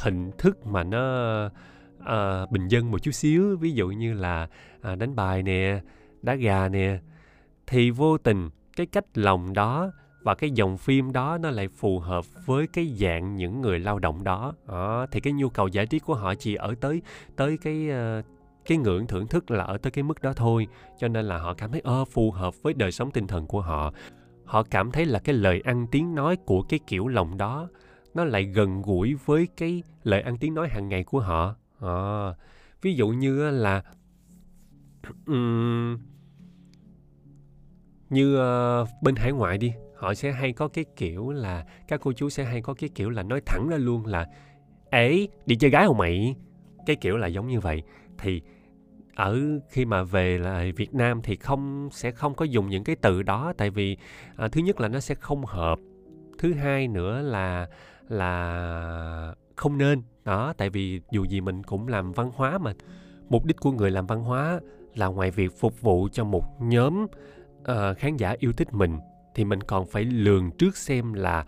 [0.03, 1.01] hình thức mà nó
[2.05, 3.57] à, bình dân một chút xíu.
[3.61, 4.49] Ví dụ như là
[4.83, 5.81] à, đánh bài nè
[6.23, 6.99] đá gà nè.
[7.67, 9.91] Thì vô tình cái cách lòng đó
[10.23, 13.99] và cái dòng phim đó nó lại phù hợp với cái dạng những người lao
[13.99, 14.55] động đó.
[14.67, 17.03] À, thì cái nhu cầu giải trí của họ chỉ ở tới
[17.37, 18.25] tới cái uh,
[18.67, 20.67] cái ngưỡng thưởng thức là ở tới cái mức đó thôi.
[20.99, 23.61] Cho nên là họ cảm thấy ơ phù hợp với đời sống tinh thần của
[23.61, 23.93] họ.
[24.45, 27.69] Họ cảm thấy là cái lời ăn tiếng nói của cái kiểu lòng đó
[28.15, 31.55] nó lại gần gũi với cái lời ăn tiếng nói hàng ngày của họ.
[31.81, 32.29] À,
[32.83, 33.83] ví dụ như là
[35.27, 35.99] um,
[38.11, 38.41] như
[38.83, 42.29] uh, bên hải ngoại đi họ sẽ hay có cái kiểu là các cô chú
[42.29, 44.27] sẽ hay có cái kiểu là nói thẳng ra luôn là
[44.91, 46.37] ấy đi chơi gái không mày?
[46.87, 47.83] Cái kiểu là giống như vậy.
[48.19, 48.43] Thì
[49.17, 52.97] ở khi mà về là Việt Nam thì không sẽ không có dùng những cái
[52.97, 53.53] từ đó.
[53.57, 53.97] Tại vì
[54.37, 55.79] à, thứ nhất là nó sẽ không hợp.
[56.39, 57.69] Thứ hai nữa là
[58.09, 60.03] là không nên.
[60.25, 62.73] Đó tại vì dù gì mình cũng làm văn hóa mà.
[63.29, 64.61] Mục đích của người làm văn hóa
[64.95, 67.07] là ngoài việc phục vụ cho một nhóm
[67.61, 68.99] uh, khán giả yêu thích mình
[69.35, 71.47] thì mình còn phải lường trước xem là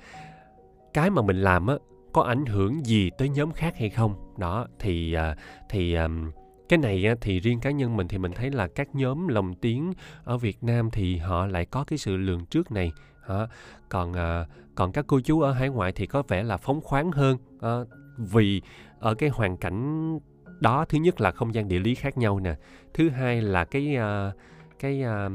[0.95, 1.75] cái mà mình làm á
[2.13, 4.35] có ảnh hưởng gì tới nhóm khác hay không.
[4.39, 6.31] Đó thì uh, thì um,
[6.69, 9.93] cái này thì riêng cá nhân mình thì mình thấy là các nhóm lồng tiếng
[10.25, 12.93] ở Việt Nam thì họ lại có cái sự lường trước này
[13.27, 13.47] hả?
[13.89, 17.13] Còn à, còn các cô chú ở hải ngoại thì có vẻ là phóng khoáng
[17.13, 17.87] hơn ờ,
[18.19, 18.63] vì
[19.01, 20.19] ở cái hoàn cảnh
[20.61, 22.55] đó thứ nhất là không gian địa lý khác nhau nè
[22.95, 24.33] thứ hai là cái à,
[24.79, 25.29] cái à,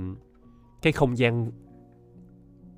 [0.81, 1.51] cái không gian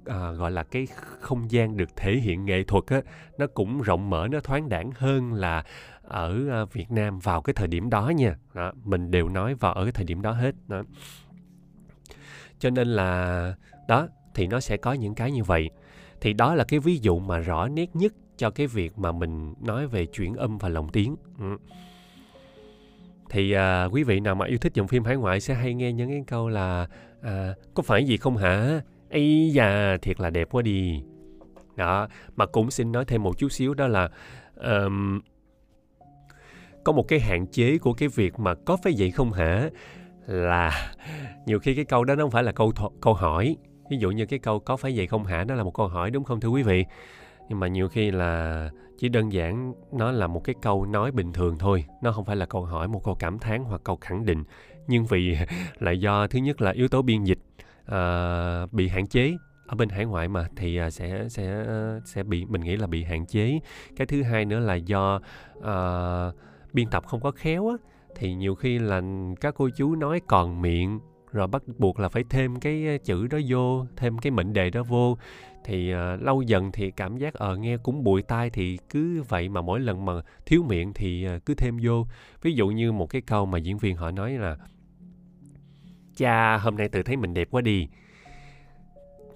[0.06, 0.88] à, gọi là cái
[1.20, 3.02] không gian được thể hiện nghệ thuật á
[3.38, 5.63] nó cũng rộng mở nó thoáng đẳng hơn là
[6.08, 8.36] ở ờ, Việt Nam vào cái thời điểm đó nha.
[8.54, 10.84] Đó, mình đều nói vào ở cái thời điểm đó hết đó.
[12.60, 13.54] Cho nên là
[13.88, 15.70] đó thì nó sẽ có những cái như vậy.
[16.22, 19.54] Thì đó là cái ví dụ mà rõ nét nhất cho cái việc mà mình
[19.62, 21.15] nói về chuyển âm và lồng tiếng.
[21.39, 21.58] Ừ.
[23.30, 25.94] thì à, quý vị nào mà yêu thích dòng phim hải ngoại sẽ hay nghe
[25.94, 26.88] những cái câu là
[27.22, 28.82] à, có phải gì không hả?
[29.10, 31.04] Ây da thiệt là đẹp quá đi.
[31.76, 34.10] Đó mà cũng xin nói thêm một chút xíu đó là
[34.56, 35.22] um,
[36.86, 39.69] có một cái hạn chế của cái việc mà có phải vậy không hả?
[40.26, 40.93] Là
[41.45, 43.58] nhiều khi cái câu đó nó không phải là câu th- câu hỏi.
[43.89, 45.43] Ví dụ như cái câu có phải vậy không hả?
[45.43, 46.86] Nó là một câu hỏi đúng không thưa quý vị?
[47.50, 51.34] Nhưng mà nhiều khi là chỉ đơn giản nó là một cái câu nói bình
[51.34, 51.86] thường thôi.
[52.02, 54.43] Nó không phải là câu hỏi một câu cảm thán hoặc câu khẳng định.
[54.88, 55.38] Nhưng vì
[55.80, 57.39] là do thứ nhất là yếu tố biên dịch
[57.82, 59.34] uh, bị hạn chế
[59.67, 61.65] ở bên hải ngoại mà thì uh, sẽ sẽ
[62.06, 63.60] sẽ bị mình nghĩ là bị hạn chế.
[63.95, 65.19] Cái thứ hai nữa là do
[65.58, 66.36] uh,
[66.76, 67.76] biên tập không có khéo á
[68.16, 69.02] thì nhiều khi là
[69.42, 71.00] các cô chú nói còn miệng
[71.32, 74.84] rồi bắt buộc là phải thêm cái chữ đó vô thêm cái mệnh đề đó
[74.84, 75.18] vô.
[75.64, 79.24] Thì uh, lâu dần thì cảm giác ở uh, nghe cũng bụi tai thì cứ
[79.30, 80.14] vậy mà mỗi lần mà
[80.46, 82.06] thiếu miệng thì uh, cứ thêm vô.
[82.42, 84.58] Ví dụ như một cái câu mà diễn viên họ nói là
[86.18, 87.88] cha hôm nay tự thấy mình đẹp quá đi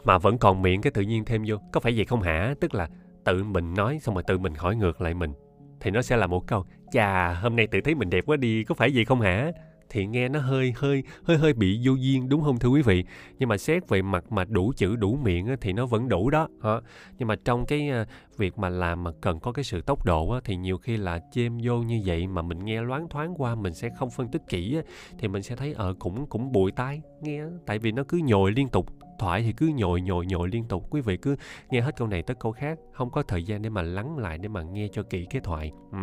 [0.04, 1.56] mà vẫn còn miệng cái tự nhiên thêm vô.
[1.72, 2.54] Có phải vậy không hả?
[2.62, 2.90] Tức là
[3.24, 5.34] tự mình nói xong rồi tự mình hỏi ngược lại mình.
[5.80, 8.64] Thì nó sẽ là một câu chà, hôm nay tự thấy mình đẹp quá đi,
[8.64, 9.52] có phải vậy không hả?
[9.90, 13.04] Thì nghe nó hơi hơi hơi hơi bị vô duyên, đúng không thưa quý vị?
[13.40, 16.48] Nhưng mà xét về mặt mà đủ chữ, đủ miệng thì nó vẫn đủ đó,
[16.64, 16.76] hả?
[17.18, 18.06] nhưng mà trong cái à,
[18.38, 21.58] việc mà làm mà cần có cái sự tốc độ thì nhiều khi là chêm
[21.64, 24.78] vô như vậy mà mình nghe loáng thoáng qua mình sẽ không phân tích kỹ
[25.20, 28.52] thì mình sẽ thấy ở cũng cũng bụi tai, nghe tại vì nó cứ nhồi
[28.52, 28.86] liên tục
[29.20, 30.88] thoại thì cứ nhồi nhồi nhồi liên tục.
[30.90, 31.36] Quý vị cứ
[31.70, 34.38] nghe hết câu này tới câu khác, không có thời gian để mà lắng lại,
[34.38, 35.72] để mà nghe cho kỹ cái thoại.
[35.92, 35.98] Ừ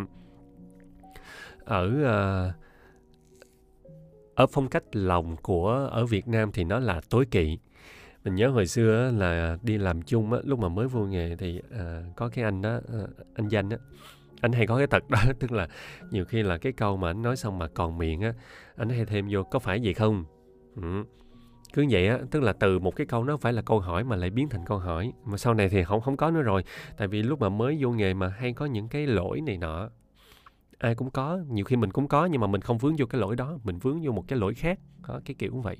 [1.67, 2.55] ở uh,
[4.35, 7.57] ở phong cách lòng của ở Việt Nam thì nó là tối kỵ.
[8.23, 11.61] Mình nhớ hồi xưa là đi làm chung á, lúc mà mới vô nghề thì
[11.71, 13.77] ờ, có cái anh đó ờ, anh danh á
[14.41, 15.67] anh hay có cái tật đó tức là
[16.11, 18.33] nhiều khi là cái câu mà anh nói xong mà còn miệng á
[18.75, 20.25] anh hay thêm vô có phải gì không?
[20.75, 21.03] Ừ.
[21.73, 24.15] Cứ vậy á tức là từ một cái câu nó phải là câu hỏi mà
[24.15, 25.13] lại biến thành câu hỏi.
[25.25, 26.63] Mà sau này thì không không có nữa rồi
[26.97, 29.89] tại vì lúc mà mới vô nghề mà hay có những cái lỗi này nọ
[30.77, 31.39] ai cũng có.
[31.49, 33.77] Nhiều khi mình cũng có nhưng mà mình không vướng vô cái lỗi đó, mình
[33.77, 34.79] vướng vô một cái lỗi khác.
[35.01, 35.77] Có cái kiểu cũng vậy.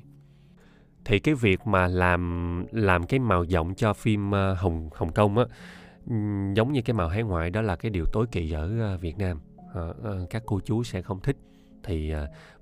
[1.06, 5.38] Thì cái việc mà làm làm cái màu giọng cho phim ờ, hồng hồng kông
[5.38, 5.46] á
[6.54, 9.18] giống như cái màu hải ngoại đó là cái điều tối kỵ ở ờ, việt
[9.18, 9.40] nam.
[9.74, 11.38] Ờ, các cô chú sẽ không thích.
[11.84, 12.14] Thì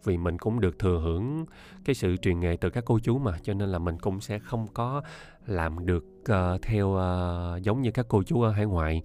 [0.03, 1.45] vì mình cũng được thừa hưởng
[1.85, 4.39] cái sự truyền nghề từ các cô chú mà, cho nên là mình cũng sẽ
[4.39, 5.01] không có
[5.45, 6.05] làm được
[6.61, 6.99] theo
[7.61, 9.03] giống như các cô chú ở hải ngoại.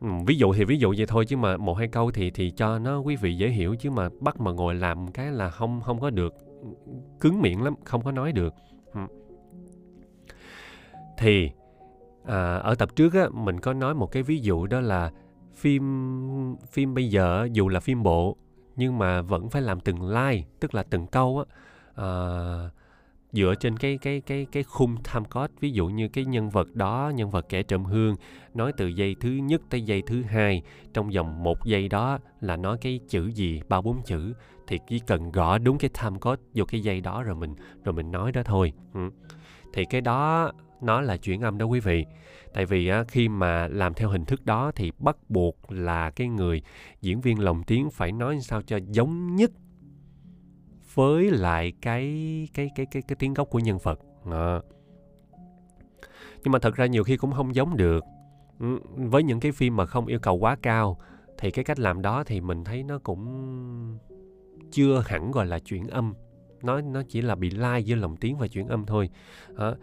[0.00, 2.50] Ừ, ví dụ thì ví dụ vậy thôi chứ mà một hai câu thì thì
[2.50, 5.80] cho nó quý vị dễ hiểu chứ mà bắt mà ngồi làm cái là không
[5.80, 6.34] không có được
[7.20, 8.54] cứng miệng lắm không có nói được.
[8.94, 9.00] Ừ.
[11.18, 11.50] Thì
[12.24, 15.10] à, ở tập trước á mình có nói một cái ví dụ đó là
[15.54, 18.36] phim phim bây giờ dù là phim bộ
[18.76, 21.44] nhưng mà vẫn phải làm từng like tức là từng câu á.
[21.94, 22.06] À,
[23.32, 26.74] dựa trên cái cái cái cái khung time code ví dụ như cái nhân vật
[26.74, 28.16] đó nhân vật kẻ trộm hương
[28.54, 30.62] nói từ giây thứ nhất tới giây thứ hai
[30.94, 34.34] trong vòng một giây đó là nói cái chữ gì ba bốn chữ
[34.66, 37.92] thì chỉ cần gõ đúng cái time code vô cái giây đó rồi mình rồi
[37.92, 39.00] mình nói đó thôi ừ.
[39.72, 42.04] thì cái đó nó là chuyển âm đó quý vị
[42.52, 46.28] tại vì á, khi mà làm theo hình thức đó thì bắt buộc là cái
[46.28, 46.62] người
[47.00, 49.50] diễn viên lồng tiếng phải nói sao cho giống nhất
[50.94, 52.04] với lại cái
[52.54, 54.00] cái cái cái cái tiếng gốc của nhân vật.
[54.30, 54.60] À.
[56.42, 58.04] nhưng mà thật ra nhiều khi cũng không giống được.
[58.60, 60.98] Ừ, với những cái phim mà không yêu cầu quá cao
[61.38, 63.98] thì cái cách làm đó thì mình thấy nó cũng
[64.70, 66.14] chưa hẳn gọi là chuyển âm.
[66.62, 69.10] Nó nó chỉ là bị lai giữa lồng tiếng và chuyển âm thôi.
[69.56, 69.74] À,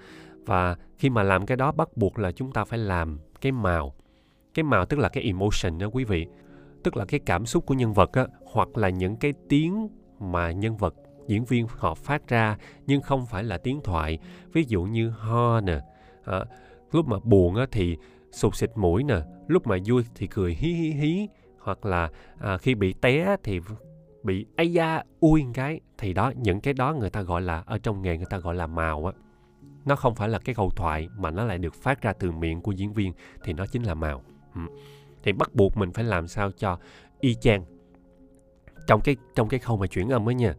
[0.46, 3.94] và khi mà làm cái đó bắt buộc là chúng ta phải làm cái màu.
[4.54, 6.28] Cái màu tức là cái emotion đó quý vị.
[6.84, 9.88] Tức là cái cảm xúc của nhân vật á hoặc là những cái tiếng
[10.20, 10.96] mà nhân vật
[11.28, 14.20] diễn viên họ phát ra nhưng không phải là tiếng thoại.
[14.54, 15.80] Ví dụ như ho nè
[16.26, 16.46] à,
[16.92, 17.98] lúc mà buồn á thì
[18.32, 19.16] sụt xịt mũi nè
[19.48, 21.28] lúc mà vui thì cười hí hí hí
[21.60, 23.60] hoặc là à, khi bị té thì
[24.24, 25.80] bị ấy da ui cái.
[25.98, 28.56] Thì đó những cái đó người ta gọi là ở trong nghề người ta gọi
[28.56, 29.12] là màu á.
[29.86, 32.62] Nó không phải là cái câu thoại mà nó lại được phát ra từ miệng
[32.62, 34.24] của diễn viên thì nó chính là màu.
[34.56, 34.62] Ừ.
[35.24, 36.78] thì bắt buộc mình phải làm sao cho
[37.20, 37.66] y chang
[38.88, 40.54] trong cái trong cái khâu mà chuyển âm ấy nha.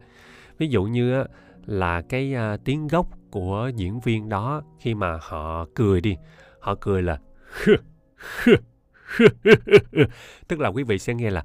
[0.57, 1.23] Ví dụ như
[1.65, 6.15] là cái uh, tiếng gốc của diễn viên đó khi mà họ cười đi
[6.59, 7.19] họ cười là
[10.47, 11.43] tức là quý vị sẽ nghe là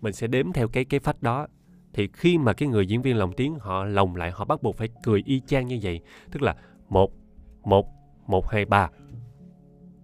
[0.00, 1.46] mình sẽ đếm theo cái cái phách đó.
[1.92, 4.76] Thì khi mà cái người diễn viên lồng tiếng họ lồng lại họ bắt buộc
[4.76, 6.00] phải cười y chang như vậy.
[6.32, 6.56] Tức là
[6.88, 7.12] một
[7.62, 7.86] một
[8.26, 8.90] một hai ba.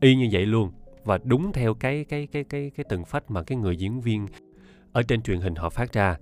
[0.01, 0.73] Y như vậy luôn
[1.07, 4.27] và đúng theo cái cái cái cái cái từng phách mà cái người diễn viên
[4.93, 6.17] ở trên truyền hình họ phát ra.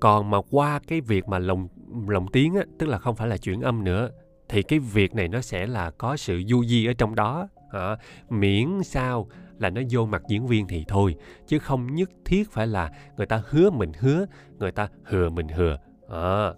[0.00, 1.68] Còn mà qua cái việc mà lồng
[2.08, 4.10] lồng tiếng á tức là không phải là chuyển âm nữa
[4.48, 7.48] thì cái việc này nó sẽ là có sự du di ở trong đó.
[7.70, 7.96] À,
[8.30, 11.14] miễn sao là nó vô mặt diễn viên thì thôi
[11.46, 14.26] chứ không nhất thiết phải là người ta hứa mình hứa
[14.58, 15.78] người ta hừa mình hừa.
[16.08, 16.52] À.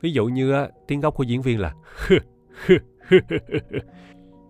[0.00, 1.74] ví dụ như á, tiếng gốc của diễn viên là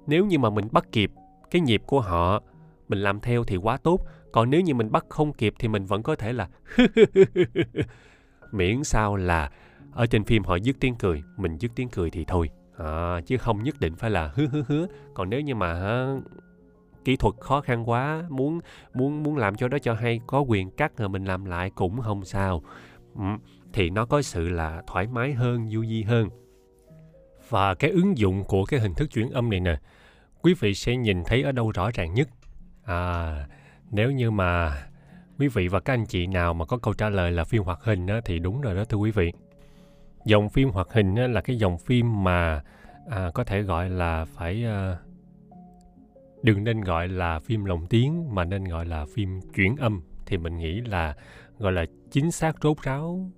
[0.06, 1.10] nếu như mà mình bắt kịp
[1.52, 2.42] cái nhịp của họ.
[2.88, 4.00] Mình làm theo thì quá tốt
[4.32, 6.48] còn nếu như mình bắt không kịp thì mình vẫn có thể là
[8.52, 9.50] miễn sao là
[9.92, 12.50] ở trên phim họ dứt tiếng cười mình dứt tiếng cười thì thôi.
[12.78, 16.06] À, chứ không nhất định phải là hứa hứa hứa còn nếu như mà
[17.04, 18.60] kỹ thuật khó khăn quá muốn
[18.94, 22.00] muốn muốn làm cho đó cho hay có quyền cắt rồi mình làm lại cũng
[22.00, 22.62] không sao.
[23.16, 23.24] Ừ,
[23.72, 26.28] thì nó có sự là thoải mái hơn du di hơn.
[27.48, 29.76] Và cái ứng dụng của cái hình thức chuyển âm này nè
[30.42, 32.28] quý vị sẽ nhìn thấy ở đâu rõ ràng nhất.
[32.84, 33.46] À
[33.92, 34.82] nếu như mà
[35.38, 37.78] quý vị và các anh chị nào mà có câu trả lời là phim hoạt
[37.82, 39.32] hình á, thì đúng rồi đó thưa quý vị.
[40.24, 42.62] Dòng phim hoạt hình á, là cái dòng phim mà
[43.10, 44.96] à, có thể gọi là phải à,
[46.42, 50.02] đừng nên gọi là phim lồng tiếng mà nên gọi là phim chuyển âm.
[50.26, 51.14] Thì mình nghĩ là
[51.58, 53.30] gọi là chính xác rốt ráo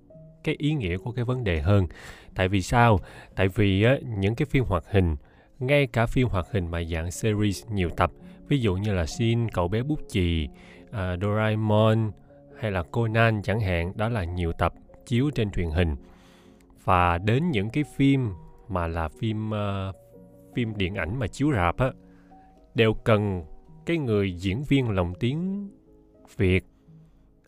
[0.45, 1.87] cái ý nghĩa của cái vấn đề hơn.
[2.35, 3.01] Tại vì sao?
[3.37, 5.17] Tại vì á, những cái phim hoạt hình
[5.67, 8.11] ngay cả phim hoạt hình mà dạng series nhiều tập
[8.49, 10.49] ví dụ như là Shin cậu bé bút chì
[10.89, 12.11] uh, Doraemon
[12.59, 14.73] hay là Conan chẳng hạn đó là nhiều tập
[15.07, 15.97] chiếu trên truyền hình
[16.85, 18.31] và đến những cái phim
[18.69, 19.97] mà là phim uh,
[20.55, 21.93] phim điện ảnh mà chiếu rạp á
[22.75, 23.45] đều cần
[23.87, 25.69] cái người diễn viên lồng tiếng
[26.37, 26.65] Việt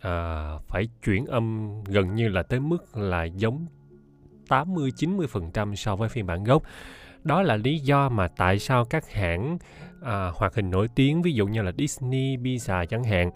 [0.01, 3.67] à, phải chuyển âm gần như là tới mức là giống
[4.49, 6.63] 80 90% so với phiên bản gốc.
[7.27, 9.59] Đó là lý do mà tại sao các hãng
[10.03, 13.31] à, hoạt hình nổi tiếng ví dụ như là Disney, Pixar chẳng hạn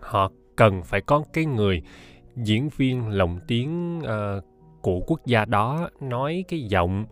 [0.00, 1.82] họ cần phải có cái người
[2.36, 4.36] diễn viên lồng tiếng à,
[4.82, 7.06] của quốc gia đó nói cái giọng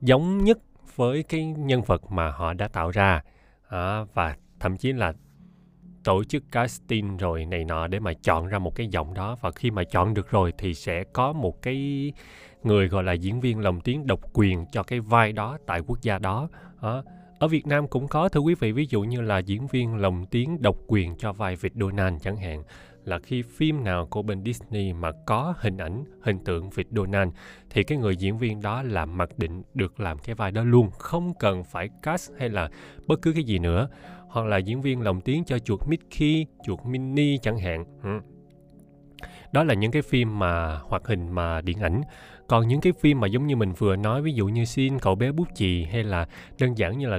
[0.00, 0.58] giống nhất
[0.96, 3.22] với cái nhân vật mà họ đã tạo ra.
[3.68, 5.12] À, và thậm chí là
[6.04, 9.36] tổ chức casting rồi này nọ để mà chọn ra một cái giọng đó.
[9.40, 12.12] Và khi mà chọn được rồi thì sẽ có một cái
[12.66, 16.02] người gọi là diễn viên lồng tiếng độc quyền cho cái vai đó tại quốc
[16.02, 16.48] gia đó
[16.80, 17.02] à,
[17.38, 20.26] ở Việt Nam cũng có thưa quý vị ví dụ như là diễn viên lồng
[20.26, 22.62] tiếng độc quyền cho vai vịt Donald chẳng hạn
[23.04, 27.30] là khi phim nào của bên Disney mà có hình ảnh, hình tượng vịt Donald
[27.70, 30.90] thì cái người diễn viên đó là mặc định được làm cái vai đó luôn,
[30.90, 32.68] không cần phải cast hay là
[33.06, 33.88] bất cứ cái gì nữa.
[34.28, 37.84] Hoặc là diễn viên lồng tiếng cho chuột Mickey, chuột Minnie chẳng hạn.
[39.52, 42.02] Đó là những cái phim mà hoạt hình mà điện ảnh.
[42.48, 45.14] Còn những cái phim mà giống như mình vừa nói, ví dụ như Shin, cậu
[45.14, 46.26] bé bút chì hay là
[46.58, 47.18] đơn giản như là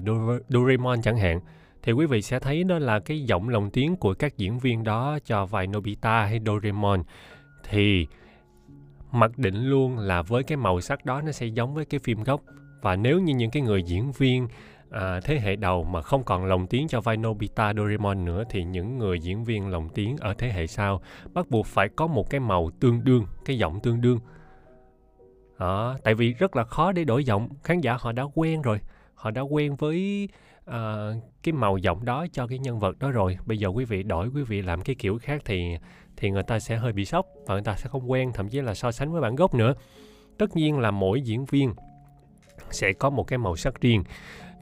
[0.50, 1.40] Doraemon chẳng hạn
[1.86, 4.84] thì quý vị sẽ thấy đó là cái giọng lồng tiếng của các diễn viên
[4.84, 7.04] đó cho vai Nobita hay Doraemon.
[7.70, 8.08] Thì
[9.12, 12.24] mặc định luôn là với cái màu sắc đó nó sẽ giống với cái phim
[12.24, 12.42] gốc.
[12.82, 14.48] Và nếu như những cái người diễn viên
[14.90, 18.64] à, thế hệ đầu mà không còn lồng tiếng cho vai Nobita Doraemon nữa thì
[18.64, 21.02] những người diễn viên lồng tiếng ở thế hệ sau
[21.34, 24.20] bắt buộc phải có một cái màu tương đương cái giọng tương đương
[25.58, 27.50] à, tại vì rất là khó để đổi giọng.
[27.64, 28.80] Khán giả họ đã quen rồi.
[29.14, 30.30] Họ đã quen với
[30.70, 30.74] uh,
[31.44, 33.38] cái màu giọng đó cho cái nhân vật đó rồi.
[33.46, 35.78] Bây giờ quý vị đổi quý vị làm cái kiểu khác thì
[36.18, 38.62] thì người ta sẽ hơi bị sốc và người ta sẽ không quen thậm chí
[38.62, 39.74] là so sánh với bản gốc nữa.
[40.38, 41.74] Tất nhiên là mỗi diễn viên
[42.72, 44.04] sẽ có một cái màu sắc riêng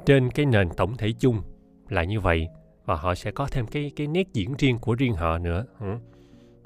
[0.05, 1.41] trên cái nền tổng thể chung
[1.89, 2.47] là như vậy
[2.85, 5.65] và họ sẽ có thêm cái cái nét diễn riêng của riêng họ nữa.
[5.79, 5.87] Ừ.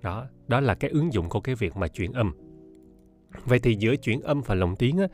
[0.02, 2.47] Đó đó là cái ứng dụng của cái việc mà chuyển âm
[3.46, 5.08] vậy thì giữa chuyển âm và lồng tiếng á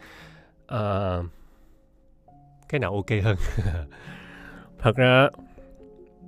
[0.64, 1.26] uh,
[2.70, 3.36] cái nào ok hơn?
[4.80, 5.28] Thật ra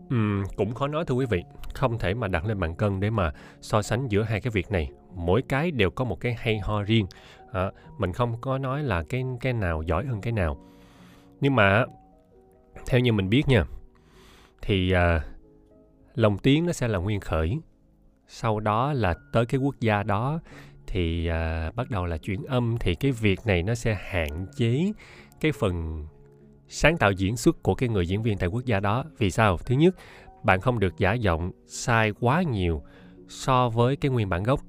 [0.10, 1.44] um, cũng khó nói thưa quý vị.
[1.74, 4.72] Không thể mà đặt lên bàn cân để mà so sánh giữa hai cái việc
[4.72, 4.90] này.
[5.16, 7.06] Mỗi cái đều có một cái hay ho riêng.
[7.52, 10.58] À, mình không có nói là cái cái nào giỏi hơn cái nào.
[11.42, 11.86] Nhưng mà
[12.88, 13.66] theo như mình biết nha
[14.62, 15.24] thì à,
[16.16, 17.60] lồng tiếng nó sẽ là nguyên khởi.
[18.28, 20.40] Sau đó là tới cái quốc gia đó
[20.96, 24.92] thì à, bắt đầu là chuyển âm thì cái việc này nó sẽ hạn chế
[25.42, 26.06] cái phần
[26.68, 29.06] sáng tạo diễn xuất của cái người diễn viên tại quốc gia đó.
[29.18, 29.58] Vì sao?
[29.58, 29.96] Thứ nhất
[30.44, 32.84] bạn không được giả giọng sai quá nhiều
[33.28, 34.60] so với cái nguyên bản gốc.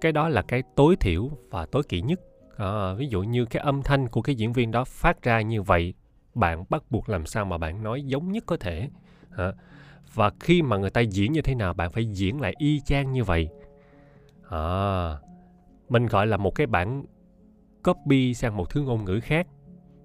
[0.00, 2.20] Cái đó là cái tối thiểu và tối kỵ nhất.
[2.56, 5.62] À, ví dụ như cái âm thanh của cái diễn viên đó phát ra như
[5.62, 5.94] vậy
[6.34, 8.88] bạn bắt buộc làm sao mà bạn nói giống nhất có thể?
[9.36, 9.52] À,
[10.14, 13.12] và khi mà người ta diễn như thế nào bạn phải diễn lại y chang
[13.12, 13.48] như vậy
[14.50, 15.18] à,
[15.88, 17.04] mình gọi là một cái bản
[17.84, 19.46] copy sang một thứ ngôn ngữ khác.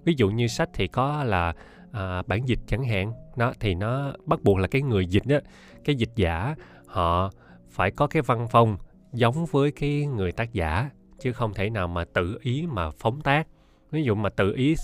[0.04, 1.54] Ví dụ như sách thì có là
[1.91, 3.13] à, bản dịch chẳng hạn.
[3.36, 5.39] Nó thì nó bắt buộc là cái người dịch á
[5.84, 7.32] cái dịch giả họ
[7.69, 8.77] phải có cái văn phong
[9.13, 13.21] giống với cái người tác giả chứ không thể nào mà tự ý mà phóng
[13.21, 13.47] tác.
[13.91, 14.75] Ví dụ mà tự ý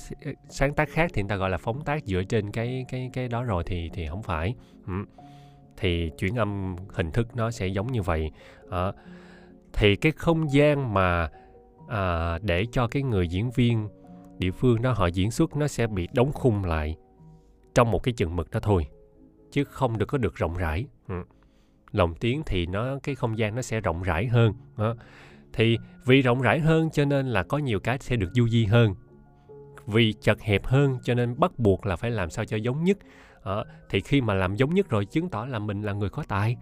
[0.50, 3.28] sáng tác khác thì người ta gọi là phóng tác dựa trên cái cái cái
[3.28, 4.56] đó rồi thì thì không phải.
[4.88, 4.94] Ừ.
[5.78, 8.32] thì chuyển âm hình thức nó sẽ giống như vậy.
[8.70, 8.92] À,
[9.78, 11.30] thì cái không gian mà
[11.88, 13.90] à, để cho cái người diễn viên
[14.38, 16.96] địa phương đó họ diễn xuất nó sẽ bị đóng khung lại
[17.76, 18.88] trong một cái chừng mực đó thôi
[19.52, 21.16] chứ không được có được rộng rãi ừ.
[21.92, 24.96] lồng tiếng thì nó cái không gian nó sẽ rộng rãi hơn đó.
[25.54, 28.66] thì vì rộng rãi hơn cho nên là có nhiều cái sẽ được du di
[28.66, 28.96] hơn
[29.86, 32.98] vì chật hẹp hơn cho nên bắt buộc là phải làm sao cho giống nhất
[33.46, 33.64] đó.
[33.90, 36.58] thì khi mà làm giống nhất rồi chứng tỏ là mình là người có tài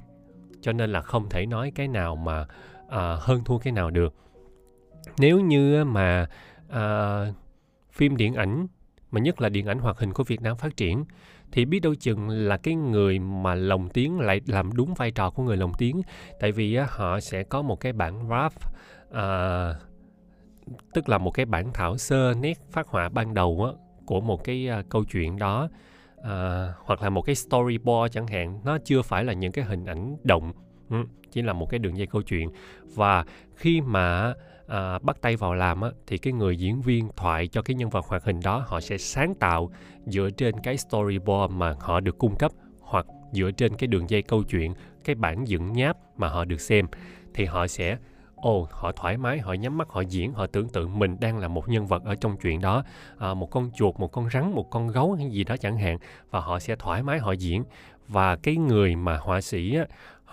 [0.61, 2.45] cho nên là không thể nói cái nào mà
[2.95, 4.13] à, hơn thua cái nào được.
[5.17, 6.27] Nếu như mà
[6.69, 7.19] à,
[7.91, 8.67] phim điện ảnh
[9.11, 11.05] mà nhất là điện ảnh hoạt hình của Việt Nam phát triển
[11.51, 15.29] thì biết đâu chừng là cái người mà lồng tiếng lại làm đúng vai trò
[15.29, 16.01] của người lồng tiếng.
[16.39, 18.73] Tại vì á, họ sẽ có một cái bản rough,
[19.11, 19.75] à, ờ,
[20.93, 23.71] tức là một cái bản thảo sơ nét phát họa ban đầu á,
[24.05, 25.69] của một cái à, câu chuyện đó
[26.23, 28.59] à, hoặc là một cái storyboard chẳng hạn.
[28.63, 30.53] Nó chưa phải là những cái hình ảnh động
[30.89, 32.49] ừ, chỉ là một cái đường dây câu chuyện.
[32.95, 34.33] Và khi mà
[34.67, 37.89] à, bắt tay vào làm á, thì cái người diễn viên thoại cho cái nhân
[37.89, 39.71] vật hoạt hình đó họ sẽ sáng tạo
[40.05, 44.21] dựa trên cái storyboard mà họ được cung cấp hoặc dựa trên cái đường dây
[44.21, 46.87] câu chuyện cái bản dựng nháp mà họ được xem.
[47.33, 47.97] Thì họ sẽ
[48.35, 51.37] ồ oh, họ thoải mái họ nhắm mắt họ diễn họ tưởng tượng mình đang
[51.37, 52.83] là một nhân vật ở trong chuyện đó.
[53.17, 55.97] À, một con chuột một con rắn một con gấu hay gì đó chẳng hạn
[56.31, 57.63] và họ sẽ thoải mái họ diễn.
[58.07, 59.85] Và cái người mà họa sĩ á,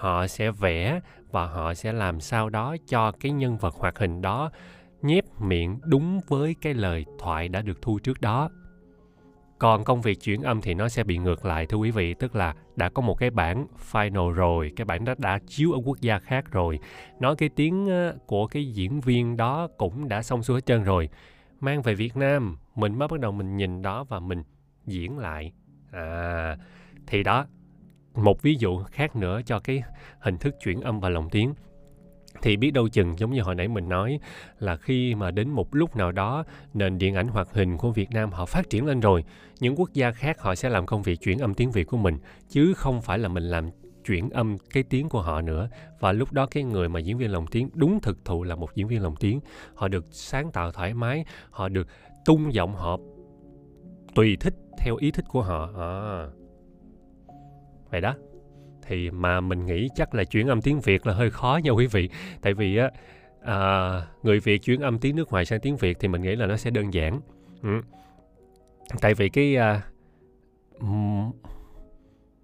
[0.02, 4.22] họ sẽ vẽ và họ sẽ làm sao đó cho cái nhân vật hoạt hình
[4.22, 4.50] đó
[5.02, 8.50] nhép miệng đúng với cái lời thoại đã được thu trước đó.
[9.58, 12.36] Còn công việc chuyển âm thì nó sẽ bị ngược lại, thưa quý vị, tức
[12.36, 16.00] là đã có một cái bản final rồi, cái bản đó đã chiếu ở quốc
[16.00, 16.78] gia khác rồi.
[17.20, 17.88] Nói cái tiếng
[18.26, 21.08] của cái diễn viên đó cũng đã xong xuôi hết trơn rồi.
[21.60, 24.42] Mang về việt nam, mình mới bắt đầu mình nhìn đó và mình
[24.86, 25.52] diễn lại.
[25.92, 26.56] À
[27.06, 27.46] thì đó
[28.14, 29.82] một ví dụ khác nữa cho cái
[30.18, 31.54] hình thức chuyển âm và lồng tiếng.
[32.42, 34.20] Thì biết đâu chừng giống như hồi nãy mình nói
[34.58, 36.44] là khi mà đến một lúc nào đó
[36.74, 39.24] nền điện ảnh hoạt hình của Việt Nam họ phát triển lên rồi,
[39.60, 42.18] những quốc gia khác họ sẽ làm công việc chuyển âm tiếng Việt của mình
[42.48, 43.70] chứ không phải là mình làm
[44.04, 45.68] chuyển âm cái tiếng của họ nữa.
[46.00, 48.74] Và lúc đó cái người mà diễn viên lồng tiếng đúng thực thụ là một
[48.74, 49.40] diễn viên lồng tiếng.
[49.74, 51.86] Họ được sáng tạo thoải mái họ được
[52.24, 52.98] tung giọng họ
[54.14, 55.70] tùy thích theo ý thích của họ.
[55.76, 56.26] À,
[57.92, 58.14] vậy đó.
[58.86, 61.86] Thì mà mình nghĩ chắc là chuyển âm tiếng Việt là hơi khó nha quý
[61.86, 62.08] vị.
[62.42, 62.90] Tại vì á
[63.44, 63.90] à,
[64.22, 66.56] người Việt chuyển âm tiếng nước ngoài sang tiếng Việt thì mình nghĩ là nó
[66.56, 67.20] sẽ đơn giản.
[67.62, 67.80] Ừ.
[69.00, 69.82] tại vì cái à,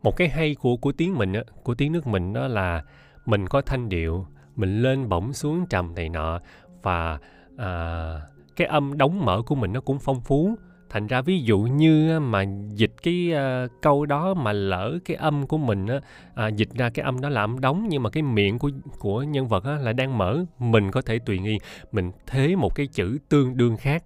[0.02, 2.84] một cái hay của của tiếng mình á của tiếng nước mình đó là
[3.26, 4.26] mình có thanh điệu
[4.56, 6.40] mình lên bổng xuống trầm này nọ
[6.82, 7.18] và
[7.56, 8.20] à,
[8.56, 10.56] cái âm đóng mở của mình nó cũng phong phú
[10.90, 15.46] thành ra ví dụ như mà dịch cái uh, câu đó mà lỡ cái âm
[15.46, 16.00] của mình á
[16.34, 19.22] à, dịch ra cái âm đó là âm đóng nhưng mà cái miệng của của
[19.22, 21.58] nhân vật á là đang mở mình có thể tùy nghi
[21.92, 24.04] mình thế một cái chữ tương đương khác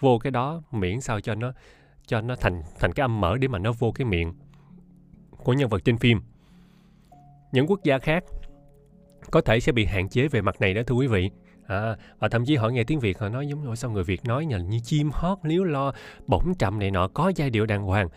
[0.00, 1.52] vô cái đó miễn sao cho nó
[2.06, 4.32] cho nó thành thành cái âm mở để mà nó vô cái miệng
[5.44, 6.20] của nhân vật trên phim.
[7.52, 8.24] Những quốc gia khác
[9.30, 11.30] có thể sẽ bị hạn chế về mặt này đó thưa quý vị.
[11.66, 14.24] À, và thậm chí họ nghe tiếng Việt họ nói giống như sao người Việt
[14.24, 15.92] nói như, như chim hót líu lo
[16.26, 18.08] bổng trầm này nọ có giai điệu đàng hoàng.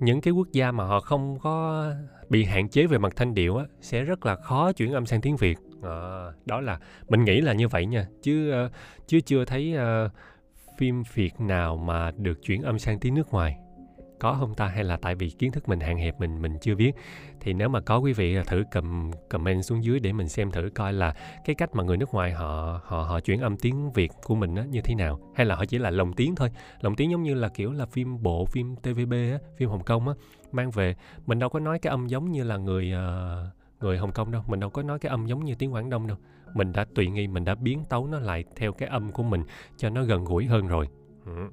[0.00, 1.86] Những cái quốc gia mà họ không có
[2.28, 5.20] bị hạn chế về mặt thanh điệu á, sẽ rất là khó chuyển âm sang
[5.20, 5.58] tiếng Việt.
[5.82, 6.78] À, đó là
[7.08, 8.06] mình nghĩ là như vậy nha.
[8.22, 8.72] Chứ uh,
[9.06, 9.76] chứ chưa thấy
[10.06, 10.12] uh,
[10.78, 13.56] phim Việt nào mà được chuyển âm sang tiếng nước ngoài
[14.22, 14.66] có không ta?
[14.66, 16.92] Hay là tại vì kiến thức mình hạn hẹp mình mình chưa biết?
[17.40, 20.50] Thì nếu mà có quý vị à, thử cầm comment xuống dưới để mình xem
[20.50, 21.14] thử coi là
[21.44, 24.54] cái cách mà người nước ngoài họ họ họ chuyển âm tiếng Việt của mình
[24.54, 25.20] á như thế nào.
[25.34, 26.50] Hay là họ chỉ là lồng tiếng thôi.
[26.80, 30.08] Lồng tiếng giống như là kiểu là phim bộ phim TVB á phim Hồng Kông
[30.08, 30.14] á
[30.52, 30.94] mang về.
[31.26, 34.42] Mình đâu có nói cái âm giống như là người uh, người Hồng Kông đâu.
[34.46, 36.16] Mình đâu có nói cái âm giống như tiếng Quảng Đông đâu.
[36.54, 39.42] Mình đã tùy nghi mình đã biến tấu nó lại theo cái âm của mình
[39.76, 40.88] cho nó gần gũi hơn rồi.
[41.26, 41.50] Ừ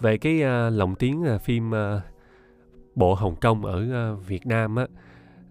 [0.00, 2.02] về cái uh, lồng tiếng uh, phim uh,
[2.94, 4.86] bộ Hồng Kông ở uh, Việt Nam á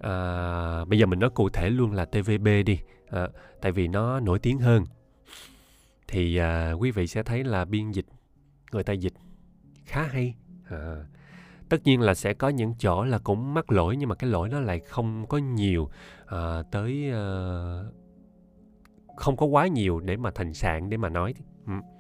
[0.03, 3.29] uh, bây giờ mình nói cụ thể luôn là TVB đi uh,
[3.61, 4.83] tại vì nó nổi tiếng hơn.
[6.07, 8.05] Thì uh, quý vị sẽ thấy là biên dịch
[8.71, 9.13] người ta dịch
[9.85, 10.35] khá hay
[10.73, 11.05] uh,
[11.69, 14.49] tất nhiên là sẽ có những chỗ là cũng mắc lỗi nhưng mà cái lỗi
[14.49, 15.89] nó lại không có nhiều
[16.23, 17.93] uh, tới uh,
[19.17, 21.33] không có quá nhiều để mà thành sạn để mà nói.
[21.77, 21.92] Uh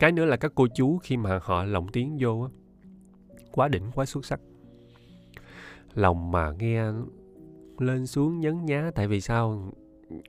[0.00, 2.50] cái nữa là các cô chú khi mà họ lồng tiếng vô á
[3.52, 4.40] quá đỉnh quá xuất sắc.
[5.94, 6.82] Lòng mà nghe
[7.78, 9.72] lên xuống nhấn nhá tại vì sao?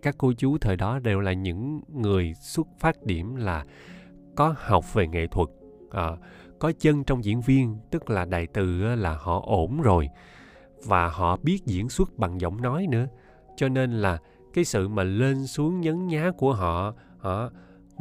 [0.01, 3.65] Các cô chú thời đó đều là những người xuất phát điểm là
[4.35, 5.49] có học về nghệ thuật
[5.91, 6.09] à,
[6.59, 10.09] có chân trong diễn viên tức là đại từ là họ ổn rồi
[10.85, 13.07] và họ biết diễn xuất bằng giọng nói nữa.
[13.57, 14.17] Cho nên là
[14.53, 17.49] cái sự mà lên xuống nhấn nhá của họ họ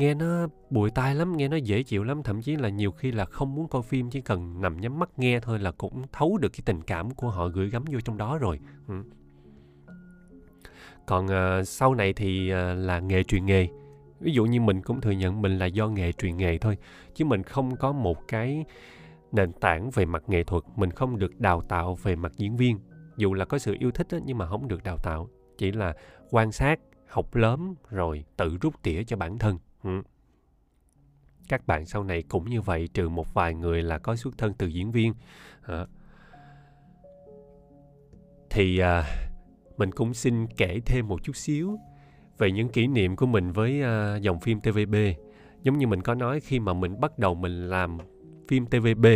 [0.01, 3.13] nghe nó bụi tai lắm nghe nó dễ chịu lắm thậm chí là nhiều khi
[3.13, 6.39] là không muốn coi phim chỉ cần nằm nhắm mắt nghe thôi là cũng thấu
[6.39, 8.61] được cái tình cảm của họ gửi gắm vô trong đó rồi.
[8.89, 8.95] Ừ.
[11.07, 13.69] còn uh, sau này thì uh, là nghề truyền nghề.
[14.21, 16.77] Ví dụ như mình cũng thừa nhận mình là do nghề truyền nghề thôi
[17.15, 18.65] chứ mình không có một cái
[19.33, 22.79] nền tảng về mặt nghệ thuật mình không được đào tạo về mặt diễn viên.
[23.17, 25.29] Dù là có sự yêu thích đó, nhưng mà không được đào tạo
[25.59, 25.95] chỉ là
[26.31, 29.59] quan sát học lớn rồi tự rút tỉa cho bản thân.
[29.83, 30.03] Ừ.
[31.49, 34.55] Các bạn sau này cũng như vậy trừ một vài người là có xuất thân
[34.59, 35.15] từ diễn viên.
[35.63, 35.87] À.
[38.51, 39.05] Thì à,
[39.77, 41.79] mình cũng xin kể thêm một chút xíu
[42.39, 44.95] về những kỷ niệm của mình với à, dòng phim TVB.
[45.63, 47.99] Giống như mình có nói khi mà mình bắt đầu mình làm
[48.49, 49.07] phim TVB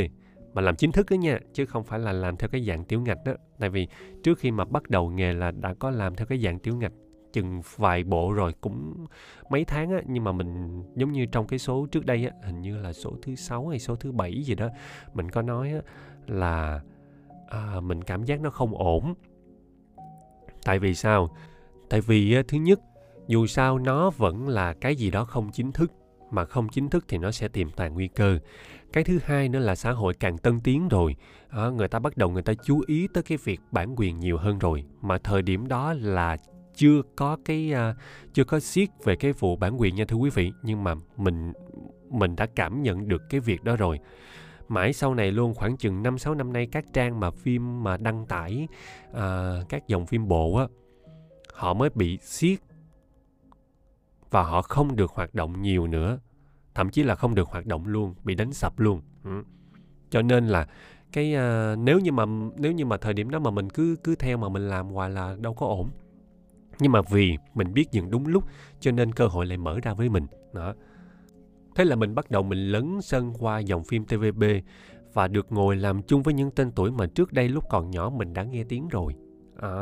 [0.55, 3.01] mà làm chính thức đó nha chứ không phải là làm theo cái dạng tiểu
[3.01, 3.89] ngạch đó tại vì
[4.23, 6.93] trước khi mà bắt đầu nghề là đã có làm theo cái dạng tiểu ngạch
[7.35, 9.07] chừng vài bộ rồi cũng
[9.51, 9.99] mấy tháng á.
[10.07, 13.13] Nhưng mà mình giống như trong cái số trước đây á hình như là số
[13.23, 14.69] thứ sáu hay số thứ bảy gì đó
[15.15, 15.81] mình có nói á
[16.27, 16.81] là
[17.49, 19.15] à, mình cảm giác nó không ổn.
[20.65, 21.37] Tại vì sao?
[21.89, 22.81] Tại vì á, thứ nhất
[23.27, 25.93] dù sao nó vẫn là cái gì đó không chính thức
[26.31, 28.39] mà không chính thức thì nó sẽ tiềm tàng nguy cơ.
[28.93, 31.17] Cái thứ hai nữa là xã hội càng tân tiến rồi
[31.49, 34.39] à, người ta bắt đầu người ta chú ý tới cái việc bản quyền nhiều
[34.39, 34.85] hơn rồi.
[35.01, 36.37] Mà thời điểm đó là
[36.75, 37.97] chưa có cái uh,
[38.33, 41.53] chưa có siết về cái vụ bản quyền nha thưa quý vị nhưng mà mình
[42.11, 43.99] mình đã cảm nhận được cái việc đó rồi.
[44.69, 47.97] Mãi sau này luôn khoảng chừng 5 6 năm nay các trang mà phim mà
[47.97, 48.69] đăng tải
[49.11, 49.17] uh,
[49.69, 50.67] các dòng phim bộ á
[51.55, 52.59] họ mới bị siết
[54.31, 56.19] và họ không được hoạt động nhiều nữa.
[56.75, 59.01] Thậm chí là không được hoạt động luôn bị đánh sập luôn.
[59.25, 59.43] Ừ.
[60.11, 60.67] cho nên là
[61.13, 62.25] cái uh, nếu như mà
[62.57, 65.11] nếu như mà thời điểm đó mà mình cứ cứ theo mà mình làm hoài
[65.11, 65.91] là đâu có ổn
[66.81, 68.45] nhưng mà vì mình biết dừng đúng lúc
[68.81, 70.27] cho nên cơ hội lại mở ra với mình.
[70.53, 70.75] Đó.
[71.75, 74.45] Thế là mình bắt đầu mình lấn sân qua dòng phim tvb
[75.13, 78.11] và được ngồi làm chung với những tên tuổi mà trước đây lúc còn nhỏ
[78.17, 79.15] mình đã nghe tiếng rồi.
[79.61, 79.73] À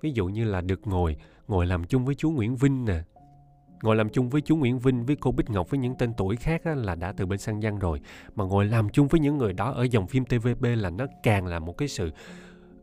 [0.00, 1.16] ví dụ như là được ngồi
[1.48, 3.02] ngồi làm chung với chú nguyễn vinh nè.
[3.82, 6.36] Ngồi làm chung với chú Nguyễn Vinh, với cô Bích Ngọc, với những tên tuổi
[6.36, 8.00] khác á, là đã từ bên sang giang rồi.
[8.34, 11.46] Mà ngồi làm chung với những người đó ở dòng phim TVB là nó càng
[11.46, 12.10] là một cái sự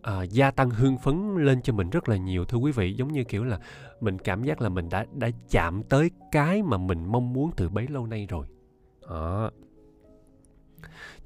[0.02, 2.94] à, gia tăng hương phấn lên cho mình rất là nhiều thưa quý vị.
[2.94, 3.60] Giống như kiểu là
[4.02, 7.70] mình cảm giác là mình đã đã chạm tới cái mà mình mong muốn từ
[7.70, 8.48] bấy lâu nay rồi.
[9.10, 9.50] À.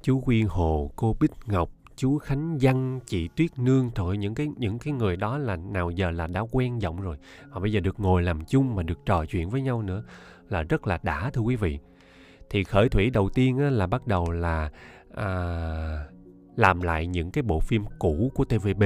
[0.02, 4.48] chú Quyên Hồ cô Bích Ngọc chú Khánh Văn chị Tuyết Nương thôi những cái
[4.56, 7.16] những cái người đó là nào giờ là đã quen giọng rồi.
[7.50, 10.04] Họ bây giờ được ngồi làm chung mà được trò chuyện với nhau nữa
[10.48, 11.78] là rất là đã thưa quý vị.
[12.50, 14.70] Thì khởi thủy đầu tiên là bắt đầu là
[15.14, 16.06] à,
[16.56, 18.82] làm lại những cái bộ phim cũ của TVB.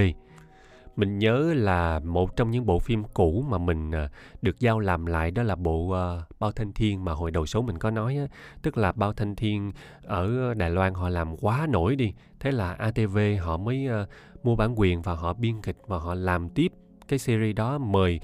[0.97, 4.09] Mình nhớ là một trong những bộ phim cũ mà mình à,
[4.43, 7.63] được giao làm lại đó là bộ uh, Bao Thanh Thiên mà hồi đầu số
[7.63, 8.27] mình có nói á,
[8.63, 12.73] tức là Bao Thanh Thiên ở Đài Loan họ làm quá nổi đi, thế là
[12.73, 14.09] ATV họ mới uh,
[14.45, 16.73] mua bản quyền và họ biên kịch và họ làm tiếp
[17.09, 18.21] cái series đó mời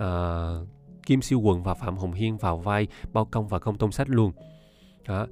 [0.00, 0.68] uh,
[1.06, 4.08] Kim Siêu Quần và Phạm Hồng Hiên vào vai Bao Công và Công Tôn Sách
[4.08, 4.32] luôn.
[5.08, 5.26] Đó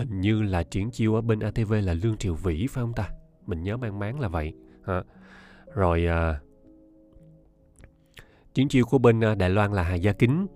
[0.00, 3.10] hình như là triển chiêu ở bên ATV là Lương Triều Vĩ phải không ta?
[3.46, 4.52] Mình nhớ mang máng là vậy.
[4.86, 5.02] Hả?
[5.74, 6.40] rồi à,
[8.54, 10.46] triển chiêu của bên à, Đài Loan là Hà Gia Kính.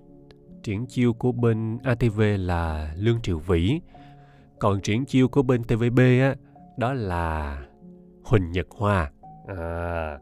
[0.63, 3.81] Triển chiêu của bên ATV là Lương Triều Vĩ.
[4.59, 6.35] Còn triển chiêu của bên TVB á
[6.77, 7.63] đó là
[8.25, 9.11] Huỳnh Nhật Hoa.
[9.47, 10.19] À,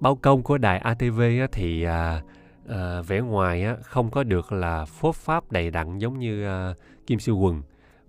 [0.00, 2.22] bao công của đài ATV á, thì à,
[2.68, 6.74] à, vẻ ngoài á, không có được là phốt pháp đầy đặn giống như à,
[7.06, 7.62] Kim Siêu Quần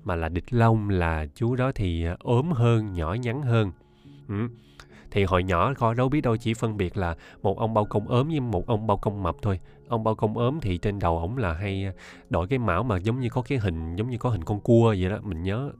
[0.07, 3.71] mà là địch long, là chú đó thì ờ, ốm hơn, nhỏ nhắn hơn.
[4.27, 4.47] Ừ.
[5.11, 8.07] thì hồi nhỏ coi đâu biết đâu, chỉ phân biệt là một ông bao công
[8.07, 9.59] ốm với một ông bao công mập thôi.
[9.87, 11.91] Ông bao công ốm thì trên đầu ổng là hay ờ,
[12.29, 14.95] đổi cái mão mà giống như có cái hình, giống như có hình con cua
[14.99, 15.71] vậy đó, mình nhớ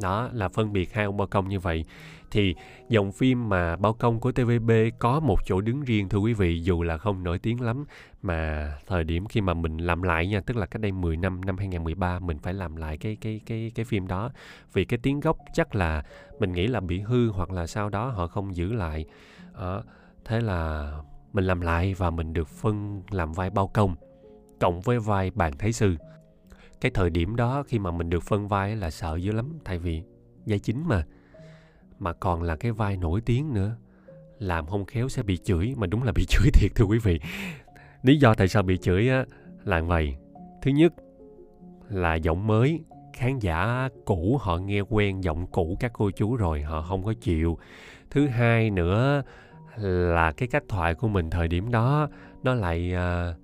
[0.00, 1.84] đó là phân biệt hai ông bao công như vậy.
[2.30, 2.54] Thì
[2.88, 6.60] dòng phim mà bao công của TVB có một chỗ đứng riêng, thưa quý vị,
[6.62, 7.84] dù là không nổi tiếng lắm,
[8.22, 11.40] mà thời điểm khi mà mình làm lại nha, tức là cách đây 10 năm
[11.44, 14.30] năm 2013 mình phải làm lại cái cái cái cái phim đó.
[14.72, 16.02] Vì cái tiếng gốc chắc là
[16.38, 19.04] mình nghĩ là bị hư hoặc là sau đó, họ không giữ lại.
[19.54, 19.82] Đó.
[20.24, 20.92] thế là
[21.32, 23.96] mình làm lại và mình được phân làm vai bao công,
[24.60, 25.96] cộng với vai bàn thái sư
[26.80, 29.78] cái thời điểm đó khi mà mình được phân vai là sợ dữ lắm tại
[29.78, 30.02] vì
[30.46, 31.06] vai chính mà.
[31.98, 33.76] Mà còn là cái vai nổi tiếng nữa.
[34.38, 37.20] Làm không khéo sẽ bị chửi mà đúng là bị chửi thiệt thưa quý vị.
[38.02, 39.24] Lý do tại sao bị chửi á
[39.64, 40.16] là vậy.
[40.62, 40.92] Thứ nhất
[41.88, 42.80] là giọng mới
[43.12, 47.14] khán giả cũ họ nghe quen giọng cũ các cô chú rồi họ không có
[47.20, 47.58] chịu.
[48.10, 49.22] Thứ hai nữa
[49.76, 52.08] là cái cách thoại của mình thời điểm đó
[52.42, 53.36] nó lại uh,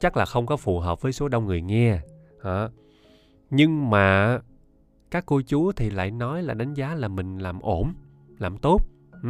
[0.00, 1.98] chắc là không có phù hợp với số đông người nghe
[2.44, 2.68] hả?
[3.50, 4.38] Nhưng mà
[5.10, 7.92] các cô chú thì lại nói là đánh giá là mình làm ổn,
[8.38, 8.80] làm tốt.
[9.22, 9.28] Ừ.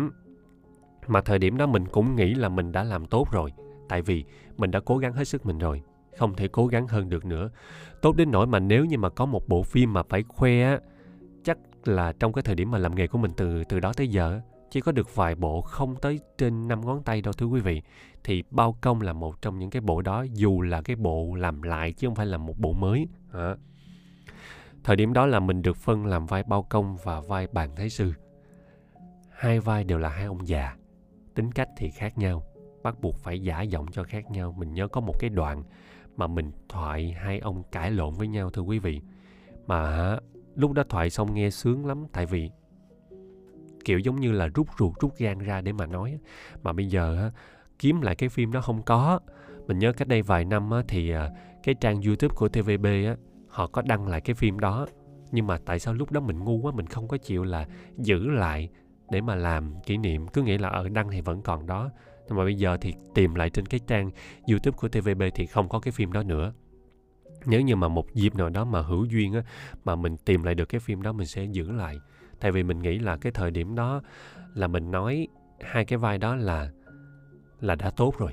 [1.07, 3.53] mà thời điểm đó mình cũng nghĩ là mình đã làm tốt rồi,
[3.89, 4.25] tại vì
[4.57, 5.83] mình đã cố gắng hết sức mình rồi,
[6.19, 7.51] không thể cố gắng hơn được nữa.
[8.03, 10.79] Tốt đến nỗi mà nếu như mà có một bộ phim mà phải khoe á,
[11.45, 14.09] chắc là trong cái thời điểm mà làm nghề của mình từ từ đó tới
[14.09, 14.41] giờ
[14.75, 17.83] chỉ có được vài bộ không tới trên năm ngón tay đâu, thưa quý vị.
[18.25, 21.63] Thì bao công là một trong những cái bộ đó, dù là cái bộ làm
[21.63, 23.09] lại chứ không phải là một bộ mới.
[23.33, 23.57] À.
[24.85, 27.91] thời điểm đó là mình được phân làm vai bao công và vai bàn thái
[27.91, 28.13] sư.
[29.31, 30.77] Hai vai đều là hai ông già,
[31.35, 32.43] tính cách thì khác nhau,
[32.83, 34.55] bắt buộc phải giả giọng cho khác nhau.
[34.59, 35.63] Mình nhớ có một cái đoạn
[36.17, 39.01] mà mình thoại hai ông cãi lộn với nhau, thưa quý vị.
[39.67, 40.17] Mà
[40.55, 42.51] lúc đó thoại xong nghe sướng lắm, tại vì
[43.85, 46.19] kiểu giống như là rút ruột, rút gan ra để mà nói
[46.63, 47.31] mà bây giờ
[47.79, 49.21] kiếm lại cái phim đó không có.
[49.67, 51.31] Mình nhớ cách đây vài năm thì à,
[51.63, 52.87] cái trang youtube của tvb
[53.49, 54.87] họ có đăng lại cái phim đó.
[55.33, 57.67] Nhưng mà tại sao lúc đó mình ngu quá, mình không có chịu là
[57.99, 58.69] giữ lại
[59.11, 60.29] để mà làm kỷ niệm?
[60.29, 61.91] Cứ nghĩ là ở đăng thì vẫn còn đó.
[62.29, 64.11] Nhưng mà bây giờ thì tìm lại trên cái trang
[64.51, 66.53] youtube của tvb thì không có cái phim đó nữa.
[67.47, 69.43] Nếu như mà một dịp nào đó mà hữu duyên á,
[69.85, 71.97] mà mình tìm lại được cái phim đó, mình sẽ giữ lại
[72.45, 74.03] tại vì mình nghĩ là cái thời điểm đó
[74.55, 75.29] là mình nói
[75.61, 76.71] hai cái vai đó là
[77.61, 78.33] là đã tốt rồi.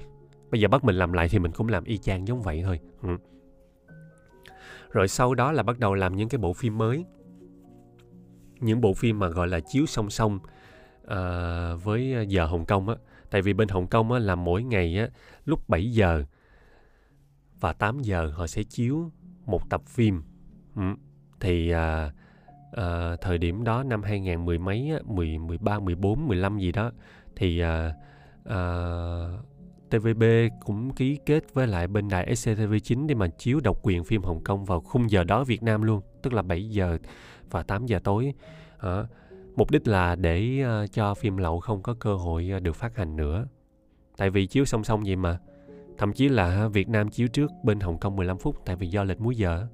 [0.52, 2.80] Bây giờ bắt mình làm lại thì mình cũng làm y chang giống vậy thôi.
[3.02, 3.18] Ừ.
[4.92, 7.06] rồi sau đó là bắt đầu làm những cái bộ phim mới.
[8.60, 10.40] Những bộ phim mà gọi là chiếu song song
[11.04, 12.96] uh, với giờ Hồng Kông á.
[13.30, 15.08] Tại vì bên Hồng Kông á là mỗi ngày á
[15.46, 16.24] lúc 7 giờ
[17.60, 19.12] và 8 giờ họ sẽ chiếu
[19.46, 20.24] một tập phim.
[20.76, 20.82] Ừ.
[21.40, 22.14] thì uh,
[22.72, 26.92] à, thời điểm đó năm 2010 mấy á, 10 13 14 15 gì đó
[27.36, 27.92] thì ờ,
[28.44, 30.24] ờ, à, à, TVB
[30.66, 34.44] cũng ký kết với lại bên đài SCTV9 để mà chiếu độc quyền phim Hồng
[34.44, 36.98] Kông vào khung giờ đó Việt Nam luôn, tức là 7 giờ
[37.50, 38.34] và 8 giờ tối.
[38.80, 39.04] À,
[39.56, 42.98] mục đích là để uh, cho phim lậu không có cơ hội uh, được phát
[42.98, 43.46] hành nữa.
[44.18, 45.40] Tại vì chiếu song song vậy mà.
[45.98, 49.04] Thậm chí là Việt Nam chiếu trước bên Hồng Kông 15 phút tại vì do
[49.04, 49.68] lệch múi giờ.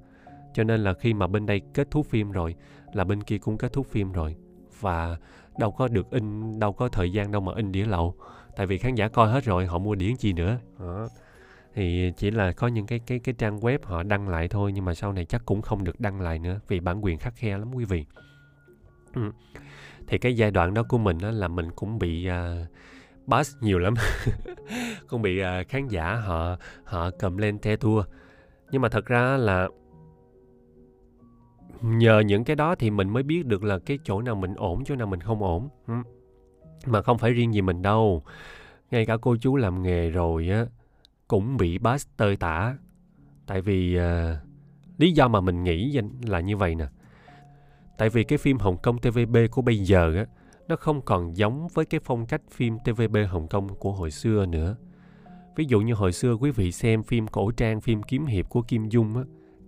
[0.54, 2.54] Cho nên là khi mà bên đây kết thúc phim rồi
[2.92, 4.36] là bên kia cũng kết thúc phim rồi.
[4.80, 5.16] Và
[5.58, 8.14] đâu có được in đâu có thời gian đâu mà in đĩa lậu.
[8.56, 10.58] Tại vì khán giả coi hết rồi họ mua đĩa chi nữa.
[10.78, 11.08] Đó.
[11.74, 14.84] thì chỉ là có những cái cái cái trang web họ đăng lại thôi nhưng
[14.84, 17.58] mà sau này chắc cũng không được đăng lại nữa vì bản quyền khắc khe
[17.58, 18.04] lắm quý vị.
[19.14, 19.30] Ừ.
[20.06, 23.56] thì cái giai đoạn đó của mình đó là mình cũng bị à, uh, buzz
[23.60, 23.94] nhiều lắm.
[25.08, 28.02] Cũng bị uh, khán giả họ họ cầm lên te thua,
[28.70, 29.68] nhưng mà thật ra là
[31.82, 34.84] nhờ những cái đó thì mình mới biết được là cái chỗ nào mình ổn
[34.84, 35.68] chỗ nào mình không ổn.
[36.86, 38.22] Mà không phải riêng gì mình đâu.
[38.90, 40.66] Ngay cả cô chú làm nghề rồi á
[41.28, 42.76] cũng bị bass tơi tả.
[43.46, 44.02] Tại vì uh,
[44.98, 46.86] lý do mà mình nghĩ là như vậy nè.
[47.98, 50.26] Tại vì cái phim hồng kông tvb của bây giờ á
[50.68, 54.46] nó không còn giống với cái phong cách phim TVB Hồng Kông của hồi xưa
[54.46, 54.76] nữa.
[55.56, 58.62] Ví dụ như hồi xưa quý vị xem phim cổ trang, phim kiếm hiệp của
[58.62, 59.22] Kim Dung á,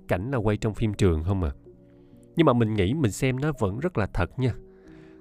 [0.08, 1.50] cảnh là quay trong phim trường không à.
[2.40, 4.52] Nhưng mà mình nghĩ mình xem nó vẫn rất là thật nha.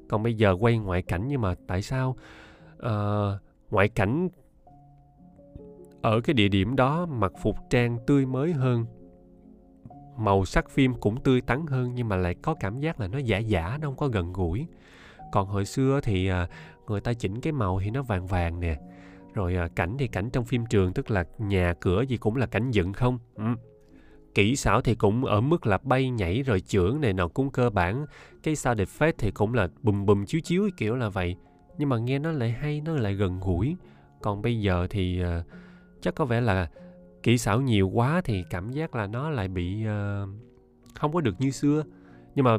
[0.09, 2.15] Còn bây giờ quay ngoại cảnh nhưng mà tại sao
[2.85, 4.29] uh, ngoại cảnh
[6.01, 8.85] ở cái địa điểm đó mặc phục trang tươi mới hơn
[10.17, 13.17] màu sắc phim cũng tươi tắn hơn nhưng mà lại có cảm giác là nó
[13.17, 14.67] giả giả nó không có gần gũi
[15.31, 16.47] còn hồi xưa thì ờ,
[16.87, 18.79] người ta chỉnh cái màu thì nó vàng vàng nè
[19.33, 22.45] rồi ờ, cảnh thì cảnh trong phim trường tức là nhà cửa gì cũng là
[22.45, 23.43] cảnh dựng không ừ
[24.39, 27.69] kỹ xảo thì cũng ở mức là bay nhảy rồi chưởng này nọ cũng cơ
[27.69, 28.05] bản.
[28.43, 31.35] Cái sound phết thì cũng là bùm bùm chiếu chiếu kiểu là vậy.
[31.77, 33.75] Nhưng mà nghe nó lại hay nó lại gần gũi.
[34.21, 35.45] Còn bây giờ thì uh,
[36.01, 36.69] chắc có vẻ là
[37.23, 40.29] kỹ xảo nhiều quá thì cảm giác là nó lại bị uh,
[40.99, 41.83] không có được như xưa.
[42.35, 42.57] Nhưng mà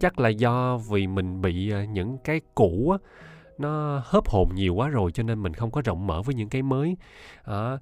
[0.00, 2.98] chắc là do vì mình bị uh, những cái cũ á
[3.58, 6.48] nó hớp hồn nhiều quá rồi cho nên mình không có rộng mở với những
[6.48, 6.96] cái mới.
[7.44, 7.78] À,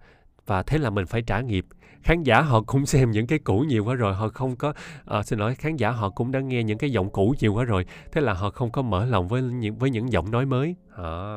[0.47, 1.67] và thế là mình phải trả nghiệp
[2.03, 4.73] khán giả họ cũng xem những cái cũ nhiều quá rồi họ không có
[5.05, 7.65] à, xin lỗi khán giả họ cũng đã nghe những cái giọng cũ nhiều quá
[7.65, 10.75] rồi thế là họ không có mở lòng với những với những giọng nói mới
[10.97, 11.37] à,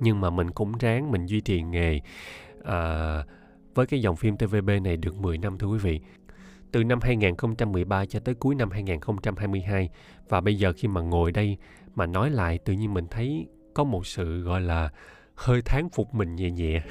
[0.00, 2.00] nhưng mà mình cũng ráng mình duy trì nghề
[2.64, 3.24] à,
[3.74, 6.00] với cái dòng phim TVB này được 10 năm thưa quý vị.
[6.72, 9.90] Từ năm 2013 cho tới cuối năm 2022
[10.28, 11.56] và bây giờ khi mà ngồi đây
[11.94, 14.90] mà nói lại tự nhiên mình thấy có một sự gọi là
[15.34, 16.82] hơi thán phục mình nhẹ nhẹ.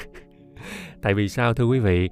[1.02, 2.10] Tại vì sao thưa quý vị?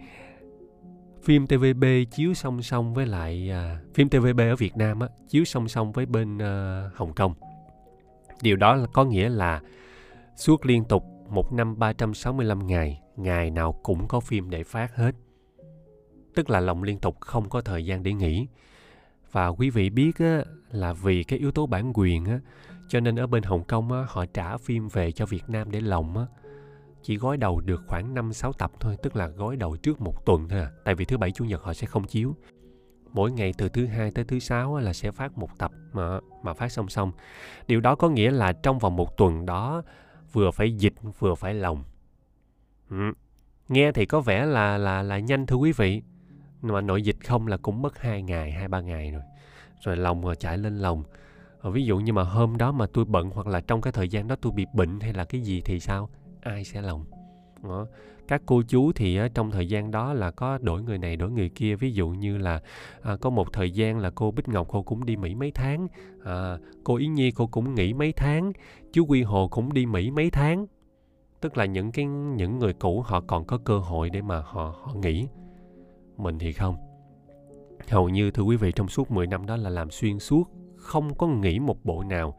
[1.30, 5.46] Phim TVB chiếu song song với lại à, phim TVB ở Việt Nam á, chiếu
[5.46, 7.34] song song với bên à, Hồng Kông.
[8.42, 9.62] Điều đó là có nghĩa là
[10.36, 15.16] suốt liên tục một năm 365 ngày ngày nào cũng có phim để phát hết.
[16.36, 18.48] Tức là lòng liên tục không có thời gian để nghỉ.
[19.32, 22.40] Và quý vị biết á, là vì cái yếu tố bản quyền á,
[22.88, 25.82] cho nên ở bên Hồng Kông á, họ trả phim về cho Việt Nam để
[25.82, 26.26] lồng á.
[27.10, 30.50] Chỉ gói đầu được khoảng 5-6 tập thôi, tức là gói đầu trước một tuần
[30.50, 30.72] thôi à.
[30.84, 32.36] Tại vì thứ bảy chủ nhật họ sẽ không chiếu.
[33.14, 36.54] Mỗi ngày từ thứ hai tới thứ sáu là sẽ phát một tập mà mà
[36.54, 37.12] phát song song.
[37.68, 39.82] Điều đó có nghĩa là trong vòng một tuần đó
[40.32, 41.84] vừa phải dịch vừa phải lồng
[42.90, 43.12] Ừ.
[43.70, 46.02] Nghe thì có vẻ là là là nhanh thưa quý vị.
[46.62, 49.22] Mà nội dịch không là cũng mất 2 ngày, 2 3 ngày rồi.
[49.82, 51.04] Rồi lòng rồi chạy lên lòng.
[51.60, 54.10] Ờ, ví dụ như mà hôm đó mà tôi bận hoặc là trong cái thời
[54.10, 56.10] gian đó tôi bị bệnh hay là cái gì thì sao?
[56.42, 57.06] Ai sẽ lòng?
[57.64, 57.88] Đó.
[58.28, 61.50] Các cô chú thì trong thời gian đó là có đổi người này đổi người
[61.50, 61.76] kia.
[61.76, 62.62] Ví dụ như là
[63.02, 65.88] à, có một thời gian là cô Bích Ngọc cô cũng đi Mỹ mấy tháng.
[66.24, 68.52] À, cô Yến Nhi cô cũng nghỉ mấy tháng.
[68.94, 70.66] Chú Quy Hồ cũng đi Mỹ mấy tháng.
[71.42, 74.76] Tức là những cái những người cũ họ còn có cơ hội để mà họ
[74.84, 75.28] họ nghỉ.
[76.18, 76.76] Mình thì không.
[77.90, 80.44] Hầu như thưa quý vị trong suốt 10 năm đó là làm xuyên suốt
[80.76, 82.38] không có nghỉ một bộ nào.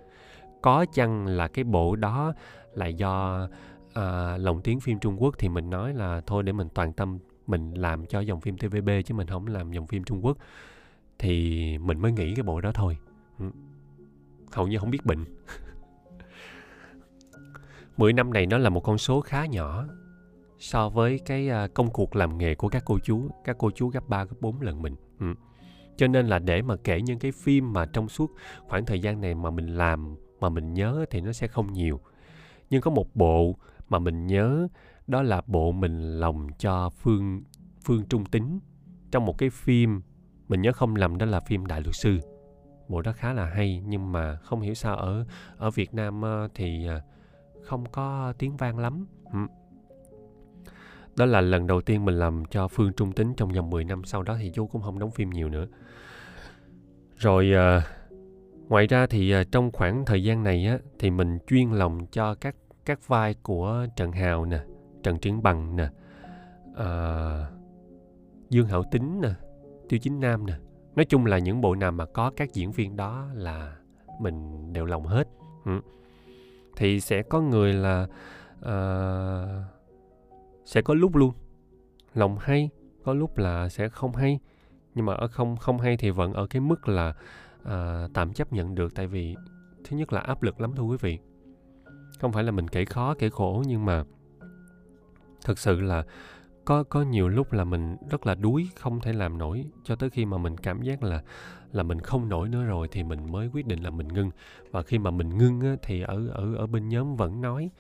[0.62, 2.32] Có chăng là cái bộ đó
[2.74, 3.46] là do
[3.95, 7.18] à, lồng tiếng phim Trung Quốc thì mình nói là thôi để mình toàn tâm
[7.47, 10.38] mình làm cho dòng phim TVB chứ mình không làm dòng phim Trung Quốc
[11.18, 12.99] thì mình mới nghĩ cái bộ đó thôi
[13.38, 13.45] ừ.
[14.53, 15.24] hầu như không biết bệnh
[17.97, 19.86] 10 năm này nó là một con số khá nhỏ
[20.61, 23.28] so với cái ờ, công cuộc làm nghề của các cô chú.
[23.45, 24.97] Các cô chú gấp 3, gấp 4 lần mình.
[25.20, 25.26] Ừ.
[25.97, 28.32] Cho nên là để mà kể những cái phim mà trong suốt
[28.68, 32.01] khoảng thời gian này mà mình làm mà mình nhớ thì nó sẽ không nhiều.
[32.70, 33.57] Nhưng có một bộ
[33.91, 34.68] mà mình nhớ
[35.07, 37.43] đó là bộ mình lòng cho Phương
[37.84, 38.61] Phương Trung Tính
[39.11, 40.01] trong một cái phim,
[40.49, 42.18] mình nhớ không lầm đó là phim Đại luật sư.
[42.88, 45.24] Bộ đó khá là hay nhưng mà không hiểu sao ở
[45.57, 47.01] ở Việt Nam ờ, thì ờ,
[47.62, 49.07] không có tiếng vang lắm.
[51.16, 54.05] Đó là lần đầu tiên mình làm cho Phương Trung Tính trong vòng 10 năm
[54.05, 55.66] sau đó thì chú cũng không đóng phim nhiều nữa.
[57.16, 57.82] Rồi ờ,
[58.68, 62.57] ngoài ra thì trong khoảng thời gian này á, thì mình chuyên lòng cho các
[62.91, 64.61] các vai của Trần Hào nè,
[65.03, 65.88] Trần Triển Bằng nè,
[66.76, 67.47] à,
[68.49, 69.28] Dương Hảo Tính nè,
[69.88, 70.55] Tiêu Chính Nam nè.
[70.97, 73.76] Nói chung là những bộ nào mà có các diễn viên đó là
[74.20, 75.28] mình đều lòng hết.
[75.64, 75.80] Ừ.
[76.76, 78.07] Thì sẽ có người là
[78.62, 78.74] à,
[80.64, 81.32] sẽ có lúc luôn.
[82.14, 82.70] Lòng hay
[83.05, 84.38] có lúc là sẽ không hay.
[84.95, 87.14] Nhưng mà ở không không hay thì vẫn ở cái mức là
[87.64, 88.95] à, tạm chấp nhận được.
[88.95, 89.36] Tại vì
[89.84, 91.18] thứ nhất là áp lực lắm thưa quý vị
[92.20, 94.04] không phải là mình kể khó kể khổ nhưng mà
[95.44, 96.04] thật sự là
[96.64, 99.64] có có nhiều lúc là mình rất là đuối không thể làm nổi.
[99.84, 101.22] Cho tới khi mà mình cảm giác là
[101.72, 104.30] là mình không nổi nữa rồi thì mình mới quyết định là mình ngưng.
[104.70, 107.70] Và khi mà mình ngưng á, thì ở ở ở bên nhóm vẫn nói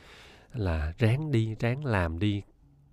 [0.54, 2.42] là ráng đi ráng làm đi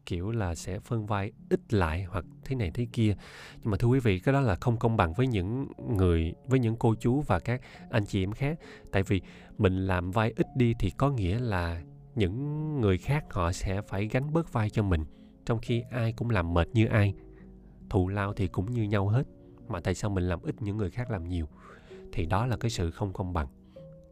[0.06, 3.16] kiểu là sẽ phân vai ít lại hoặc thế này thế kia.
[3.56, 5.68] Nhưng mà thưa quý vị cái đó là không công bằng với những
[5.98, 8.60] người với những cô chú và các anh chị em khác.
[8.92, 9.22] Tại vì
[9.58, 11.82] mình làm vai ít đi thì có nghĩa là
[12.16, 15.06] những người khác họ sẽ phải gánh bớt vai cho mình
[15.46, 17.14] trong khi ai cũng làm mệt như ai.
[17.90, 19.24] Thù lao thì cũng như nhau hết
[19.68, 21.48] mà tại sao mình làm ít những người khác làm nhiều?
[22.14, 23.48] Thì đó là cái sự không công bằng.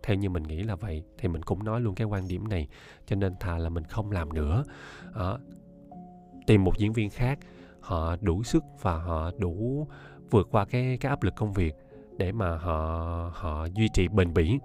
[0.03, 2.67] Theo như mình nghĩ là vậy thì mình cũng nói luôn cái quan điểm này
[3.05, 4.63] cho nên thà là mình không làm nữa.
[5.13, 5.31] À,
[6.47, 7.39] tìm một diễn viên khác
[7.79, 9.87] họ đủ sức và họ đủ
[10.29, 11.75] vượt qua cái cái áp lực công việc
[12.17, 14.59] để mà họ họ duy trì bền bỉ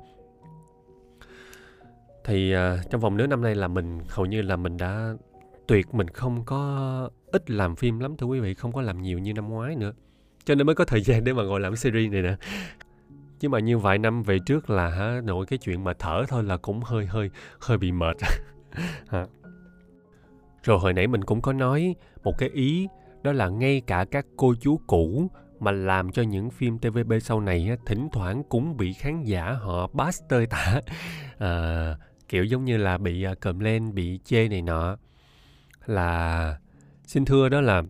[2.31, 2.61] thì uh,
[2.91, 5.15] trong vòng nửa năm nay là mình hầu như là mình đã
[5.67, 9.19] tuyệt mình không có ít làm phim lắm thưa quý vị không có làm nhiều
[9.19, 9.93] như năm ngoái nữa.
[10.45, 12.37] Cho nên mới có thời gian để mà ngồi làm series này nè.
[13.41, 16.45] Chứ mà như vài năm về trước là hả nội cái chuyện mà thở thôi
[16.45, 18.17] là cũng hơi hơi hơi bị mệt.
[20.63, 22.89] Rồi hồi nãy mình cũng có nói một cái ý
[23.23, 27.41] đó là ngay cả các cô chú cũ mà làm cho những phim TVB sau
[27.41, 30.81] này á, thỉnh thoảng cũng bị khán giả họ bass tơi tả.
[31.39, 31.97] À,
[32.31, 34.97] kiểu giống như là bị à, uh, cầm lên bị chê này nọ.
[35.87, 36.59] Là
[37.07, 37.83] xin thưa đó là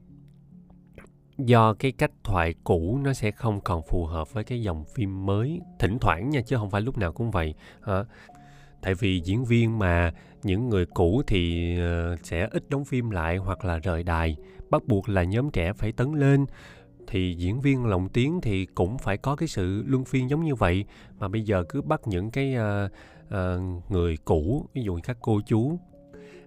[1.39, 5.27] do cái cách thoại cũ nó sẽ không còn phù hợp với cái dòng phim
[5.27, 7.55] mới thỉnh thoảng nha chứ không phải lúc nào cũng vậy.
[7.83, 8.05] Hả
[8.83, 10.13] tại vì diễn viên mà
[10.43, 14.37] những người cũ thì ờ, sẽ ít đóng phim lại hoặc là rời đài.
[14.71, 16.47] Bắt buộc là nhóm trẻ phải tấn lên
[17.11, 20.55] thì diễn viên lồng tiếng thì cũng phải có cái sự luân phiên giống như
[20.55, 20.85] vậy.
[21.19, 22.91] Mà bây giờ cứ bắt những cái uh,
[23.27, 25.79] uh, người cũ ví dụ các cô chú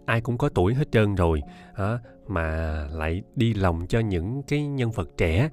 [0.05, 1.41] ai cũng có tuổi hết trơn rồi
[1.75, 5.49] hả mà lại đi lòng cho những cái nhân vật trẻ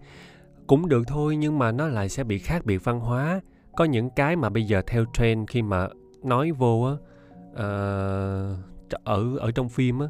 [0.67, 3.41] cũng được thôi nhưng mà nó lại sẽ bị khác biệt văn hóa.
[3.77, 5.89] Có những cái mà bây giờ theo trend khi mà
[6.23, 6.93] nói vô á
[7.53, 10.07] uh, ở ở trong phim á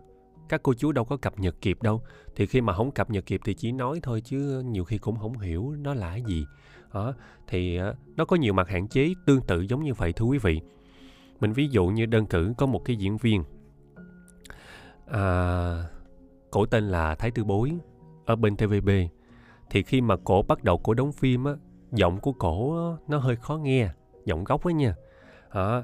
[0.51, 2.03] các cô chú đâu có cập nhật kịp đâu.
[2.37, 5.17] Thì khi mà không cập nhật kịp thì chỉ nói thôi chứ nhiều khi cũng
[5.17, 6.47] không hiểu nó là cái gì.
[6.95, 7.15] Đó
[7.47, 10.39] thì ờ, nó có nhiều mặt hạn chế tương tự giống như vậy thưa quý
[10.39, 10.61] vị.
[11.41, 13.45] Mình ví dụ như đơn cử có một cái diễn viên
[15.07, 15.85] à,
[16.51, 17.73] cổ tên là Thái Tư Bối
[18.27, 18.91] ở bên TVB
[19.71, 21.53] thì khi mà cổ bắt đầu cổ đóng phim á
[21.93, 22.77] giọng của cổ
[23.09, 23.89] nó hơi khó nghe
[24.25, 24.95] giọng gốc á nha.
[25.51, 25.83] À,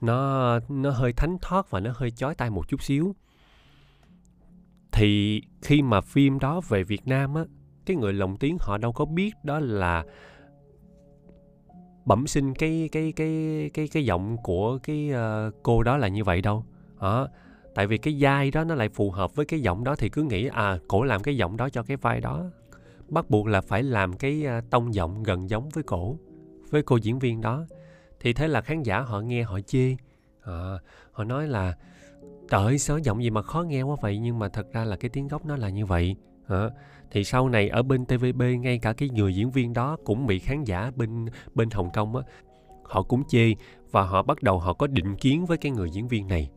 [0.00, 3.14] nó nó hơi thánh thoát và nó hơi chói tai một chút xíu
[4.96, 7.44] thì khi mà phim đó về Việt Nam á
[7.86, 10.04] cái người lồng tiếng họ đâu có biết đó là
[12.04, 16.24] bẩm sinh cái cái cái cái cái giọng của cái uh, cô đó là như
[16.24, 16.64] vậy đâu.
[17.00, 17.28] Đó
[17.74, 20.22] tại vì cái giai đó nó lại phù hợp với cái giọng đó thì cứ
[20.22, 22.44] nghĩ à cổ làm cái giọng đó cho cái vai đó.
[23.08, 26.16] Bắt buộc là phải làm cái uh, tông giọng gần giống với cổ
[26.70, 27.66] với cô diễn viên đó.
[28.20, 29.96] Thì thế là khán giả họ nghe họ chê.
[30.42, 30.78] À,
[31.12, 31.74] họ nói là
[32.48, 34.18] trời ơi sao giọng gì mà khó nghe quá vậy?
[34.18, 36.16] Nhưng mà thật ra là cái tiếng gốc nó là như vậy.
[36.48, 36.70] Hả?
[37.10, 40.38] Thì sau này ở bên TVB ngay cả cái người diễn viên đó cũng bị
[40.38, 42.22] khán giả bên bên Hồng Kông á
[42.88, 43.54] họ cũng chê
[43.90, 46.50] và họ bắt đầu họ có định kiến với cái người diễn viên này.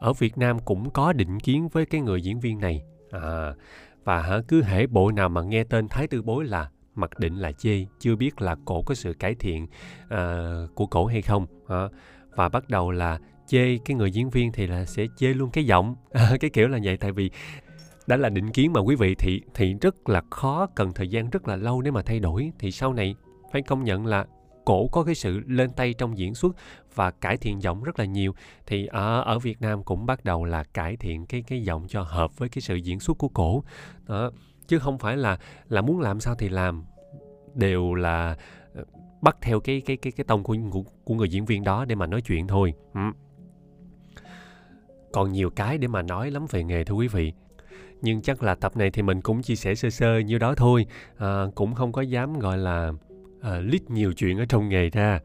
[0.00, 2.82] Ở Việt Nam cũng có định kiến với cái người diễn viên này.
[3.10, 3.54] À,
[4.04, 7.34] và hả cứ hễ bộ nào mà nghe tên Thái Tư Bối là mặc định
[7.34, 9.66] là chê chưa biết là cổ có sự cải thiện
[10.04, 11.92] uh, của cổ hay không uh,
[12.36, 15.64] và bắt đầu là chê cái người diễn viên thì là sẽ chê luôn cái
[15.64, 15.96] giọng.
[16.10, 17.30] Ờ, cái kiểu là vậy tại vì
[18.06, 21.30] đã là định kiến mà quý vị thì thì rất là khó cần thời gian
[21.30, 22.52] rất là lâu để mà thay đổi.
[22.58, 23.14] Thì sau này
[23.52, 24.26] phải công nhận là
[24.64, 26.56] cổ có cái sự lên tay trong diễn xuất
[26.94, 28.34] và cải thiện giọng rất là nhiều.
[28.66, 32.02] Thì ở ở Việt Nam cũng bắt đầu là cải thiện cái cái giọng cho
[32.02, 33.64] hợp với cái sự diễn xuất của cổ.
[34.06, 34.30] Đó
[34.68, 35.38] chứ không phải là
[35.68, 36.84] là muốn làm sao thì làm.
[37.54, 38.36] Đều là
[38.74, 38.84] ờ,
[39.22, 41.94] bắt theo cái cái cái cái tông của của, của người diễn viên đó để
[41.94, 42.74] mà nói chuyện thôi.
[42.94, 43.00] Ừ
[45.12, 47.32] còn nhiều cái để mà nói lắm về nghề thưa quý vị.
[48.02, 50.86] Nhưng chắc là tập này thì mình cũng chia sẻ sơ sơ như đó thôi.
[51.16, 52.92] À, cũng không có dám gọi là
[53.40, 55.20] à, lít nhiều chuyện ở trong nghề ra.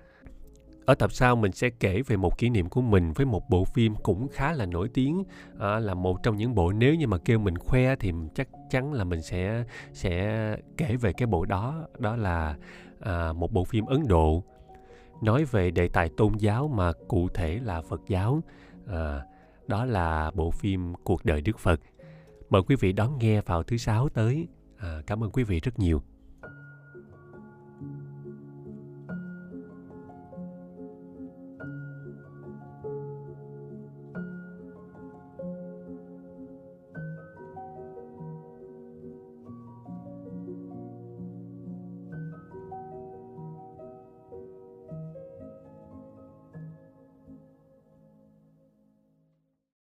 [0.86, 3.66] Ở tập sau mình sẽ kể về một kỷ niệm của mình với một bộ
[3.66, 5.24] phim cũng khá là nổi tiếng
[5.60, 6.72] à, là một trong những bộ.
[6.72, 9.64] Nếu như mà kêu mình khoe thì chắc chắn là mình sẽ
[9.94, 11.88] sẽ kể về cái bộ đó.
[12.00, 12.56] Đó là
[13.00, 14.44] à, một bộ phim Ấn Độ.
[15.22, 18.42] Nói về đề tài tôn giáo mà cụ thể là Phật giáo.
[18.88, 19.22] À,
[19.68, 21.80] đó là bộ phim Cuộc đời Đức Phật.
[22.50, 24.48] Mời quý vị đón nghe vào thứ sáu tới.
[24.78, 26.04] À, cảm ơn quý vị rất nhiều.